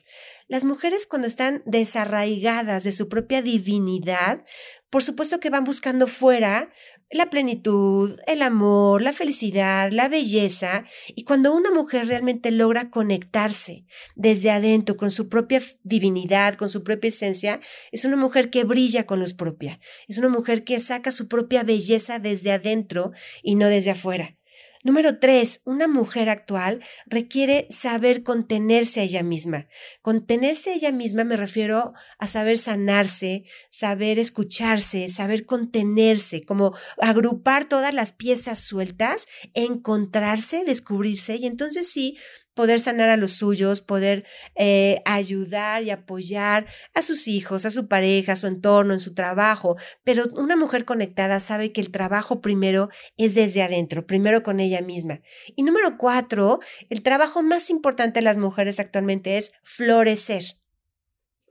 Las 0.49 0.65
mujeres 0.65 1.07
cuando 1.07 1.29
están 1.29 1.63
desarraigadas 1.65 2.85
de 2.85 2.93
su 2.93 3.09
propia 3.09 3.41
divinidad, 3.41 4.45
por 4.91 5.05
supuesto 5.05 5.39
que 5.39 5.51
van 5.51 5.63
buscando 5.63 6.09
fuera 6.09 6.73
la 7.13 7.31
plenitud, 7.31 8.19
el 8.27 8.43
amor, 8.43 9.03
la 9.03 9.13
felicidad, 9.13 9.91
la 9.93 10.09
belleza. 10.09 10.85
Y 11.09 11.23
cuando 11.23 11.55
una 11.55 11.71
mujer 11.71 12.09
realmente 12.09 12.51
logra 12.51 12.91
conectarse 12.91 13.85
desde 14.17 14.51
adentro 14.51 14.97
con 14.97 15.13
su 15.13 15.29
propia 15.29 15.61
divinidad, 15.85 16.55
con 16.55 16.69
su 16.69 16.83
propia 16.83 17.09
esencia, 17.09 17.61
es 17.93 18.05
una 18.05 18.17
mujer 18.17 18.51
que 18.51 18.65
brilla 18.65 19.07
con 19.07 19.21
luz 19.21 19.35
propia. 19.35 19.79
Es 20.09 20.19
una 20.19 20.29
mujer 20.29 20.65
que 20.65 20.81
saca 20.81 21.13
su 21.13 21.29
propia 21.29 21.63
belleza 21.63 22.19
desde 22.19 22.51
adentro 22.51 23.13
y 23.43 23.55
no 23.55 23.69
desde 23.69 23.91
afuera. 23.91 24.37
Número 24.83 25.19
tres, 25.19 25.61
una 25.67 25.89
mujer 25.89 26.31
actual 26.31 26.83
requiere 27.05 27.67
saber 27.69 28.23
contenerse 28.23 29.01
a 29.01 29.03
ella 29.03 29.23
misma. 29.23 29.69
Contenerse 30.01 30.71
a 30.71 30.75
ella 30.75 30.91
misma 30.91 31.25
me 31.25 31.37
refiero 31.37 31.93
a 32.19 32.27
saber 32.27 32.57
sanarse, 32.57 33.45
saber 33.69 34.19
escucharse, 34.19 35.11
saber 35.11 35.45
contenerse, 35.45 36.47
como 36.47 36.75
agrupar 36.97 37.69
todas 37.69 37.93
las 37.93 38.15
piezas 38.15 38.61
sueltas, 38.61 39.29
encontrarse, 39.53 40.65
descubrirse 40.65 41.37
y 41.37 41.45
entonces 41.45 41.87
sí 41.87 42.17
poder 42.61 42.79
sanar 42.79 43.09
a 43.09 43.17
los 43.17 43.33
suyos, 43.33 43.81
poder 43.81 44.27
eh, 44.55 45.01
ayudar 45.07 45.83
y 45.83 45.89
apoyar 45.89 46.67
a 46.93 47.01
sus 47.01 47.27
hijos, 47.27 47.65
a 47.65 47.71
su 47.71 47.89
pareja, 47.89 48.33
a 48.33 48.37
su 48.37 48.49
entorno, 48.49 48.93
en 48.93 49.01
su 49.01 49.15
trabajo. 49.15 49.79
Pero 50.05 50.25
una 50.35 50.57
mujer 50.57 50.85
conectada 50.85 51.41
sabe 51.41 51.73
que 51.73 51.81
el 51.81 51.91
trabajo 51.91 52.43
primero 52.43 52.91
es 53.17 53.35
desde 53.35 53.63
adentro, 53.63 54.07
primero 54.07 54.43
con 54.43 54.61
ella 54.61 54.83
misma. 54.83 55.23
Y 55.57 55.63
número 55.63 55.97
cuatro, 55.97 56.59
el 56.91 57.03
trabajo 57.03 57.41
más 57.41 57.71
importante 57.71 58.21
de 58.21 58.25
las 58.25 58.37
mujeres 58.37 58.79
actualmente 58.79 59.39
es 59.39 59.53
florecer. 59.63 60.45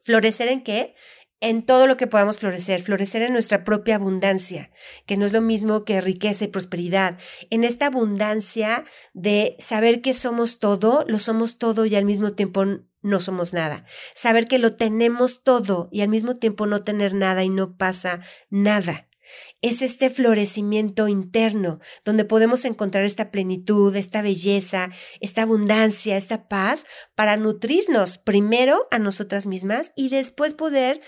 ¿Florecer 0.04 0.50
en 0.50 0.64
qué? 0.64 0.94
En 1.42 1.66
todo 1.66 1.88
lo 1.88 1.98
que 1.98 2.08
podamos 2.08 2.40
florecer, 2.40 2.82
florecer 2.82 3.22
en 3.22 3.34
nuestra 3.34 3.64
propia 3.64 3.96
abundancia, 3.96 4.72
que 5.06 5.18
no 5.18 5.26
es 5.26 5.34
lo 5.34 5.42
mismo 5.42 5.86
que 5.86 6.02
riqueza 6.02 6.46
y 6.46 6.50
prosperidad, 6.50 7.18
en 7.50 7.64
esta 7.64 7.88
abundancia 7.88 8.84
de 9.14 9.56
saber 9.60 10.02
que 10.02 10.14
somos 10.14 10.60
todo, 10.60 11.06
lo 11.08 11.20
somos 11.20 11.58
todo 11.58 11.86
y 11.86 11.96
al 11.96 12.06
mismo 12.06 12.34
tiempo 12.34 12.66
no 13.02 13.20
somos 13.20 13.54
nada, 13.54 13.86
saber 14.14 14.48
que 14.48 14.60
lo 14.60 14.76
tenemos 14.76 15.44
todo 15.44 15.90
y 15.92 16.02
al 16.02 16.10
mismo 16.10 16.36
tiempo 16.36 16.68
no 16.68 16.84
tener 16.84 17.14
nada 17.14 17.44
y 17.44 17.50
no 17.50 17.78
pasa 17.78 18.22
nada. 18.50 19.09
Es 19.62 19.82
este 19.82 20.10
florecimiento 20.10 21.10
interno 21.10 21.80
donde 22.06 22.24
podemos 22.24 22.64
encontrar 22.64 23.04
esta 23.04 23.30
plenitud, 23.30 23.94
esta 23.96 24.22
belleza, 24.22 24.90
esta 25.20 25.42
abundancia, 25.42 26.16
esta 26.16 26.48
paz 26.48 26.86
para 27.14 27.36
nutrirnos 27.36 28.18
primero 28.18 28.88
a 28.90 29.00
nosotras 29.00 29.48
mismas 29.48 29.92
y 29.98 30.10
después 30.10 30.54
poder 30.54 31.02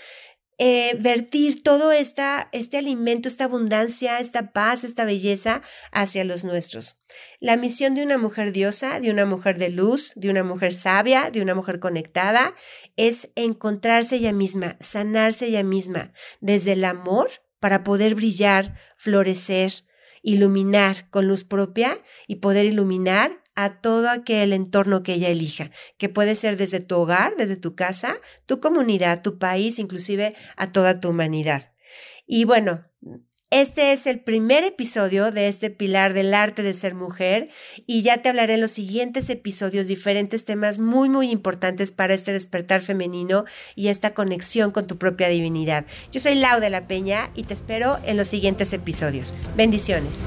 eh, 0.58 0.96
vertir 1.00 1.62
todo 1.62 1.92
esta, 1.92 2.50
este 2.52 2.76
alimento, 2.76 3.26
esta 3.28 3.44
abundancia, 3.44 4.20
esta 4.20 4.52
paz, 4.52 4.84
esta 4.84 5.06
belleza 5.06 5.62
hacia 5.90 6.22
los 6.24 6.44
nuestros. 6.44 7.00
La 7.40 7.56
misión 7.56 7.94
de 7.94 8.02
una 8.02 8.18
mujer 8.18 8.52
diosa, 8.52 9.00
de 9.00 9.10
una 9.10 9.24
mujer 9.24 9.58
de 9.58 9.70
luz, 9.70 10.12
de 10.14 10.30
una 10.30 10.44
mujer 10.44 10.74
sabia, 10.74 11.30
de 11.30 11.40
una 11.40 11.54
mujer 11.54 11.80
conectada, 11.80 12.54
es 12.96 13.30
encontrarse 13.34 14.16
ella 14.16 14.32
misma, 14.32 14.76
sanarse 14.78 15.46
ella 15.46 15.64
misma 15.64 16.12
desde 16.40 16.72
el 16.72 16.84
amor 16.84 17.30
para 17.62 17.84
poder 17.84 18.16
brillar, 18.16 18.74
florecer, 18.96 19.84
iluminar 20.20 21.08
con 21.10 21.28
luz 21.28 21.44
propia 21.44 21.96
y 22.26 22.36
poder 22.36 22.66
iluminar 22.66 23.40
a 23.54 23.80
todo 23.80 24.10
aquel 24.10 24.52
entorno 24.52 25.04
que 25.04 25.14
ella 25.14 25.28
elija, 25.28 25.70
que 25.96 26.08
puede 26.08 26.34
ser 26.34 26.56
desde 26.56 26.80
tu 26.80 26.96
hogar, 26.96 27.36
desde 27.38 27.56
tu 27.56 27.76
casa, 27.76 28.16
tu 28.46 28.58
comunidad, 28.58 29.22
tu 29.22 29.38
país, 29.38 29.78
inclusive 29.78 30.34
a 30.56 30.72
toda 30.72 30.98
tu 30.98 31.10
humanidad. 31.10 31.72
Y 32.26 32.46
bueno, 32.46 32.84
este 33.52 33.92
es 33.92 34.06
el 34.06 34.18
primer 34.18 34.64
episodio 34.64 35.30
de 35.30 35.46
este 35.46 35.68
pilar 35.68 36.14
del 36.14 36.32
arte 36.32 36.62
de 36.62 36.72
ser 36.72 36.94
mujer 36.94 37.50
y 37.86 38.00
ya 38.00 38.22
te 38.22 38.30
hablaré 38.30 38.54
en 38.54 38.62
los 38.62 38.70
siguientes 38.70 39.28
episodios 39.28 39.88
diferentes 39.88 40.46
temas 40.46 40.78
muy 40.78 41.10
muy 41.10 41.30
importantes 41.30 41.92
para 41.92 42.14
este 42.14 42.32
despertar 42.32 42.80
femenino 42.80 43.44
y 43.74 43.88
esta 43.88 44.14
conexión 44.14 44.70
con 44.70 44.86
tu 44.86 44.96
propia 44.96 45.28
divinidad. 45.28 45.84
Yo 46.10 46.18
soy 46.18 46.34
Lau 46.34 46.60
de 46.60 46.70
la 46.70 46.88
Peña 46.88 47.30
y 47.34 47.42
te 47.42 47.52
espero 47.52 47.98
en 48.06 48.16
los 48.16 48.28
siguientes 48.28 48.72
episodios. 48.72 49.34
Bendiciones. 49.54 50.24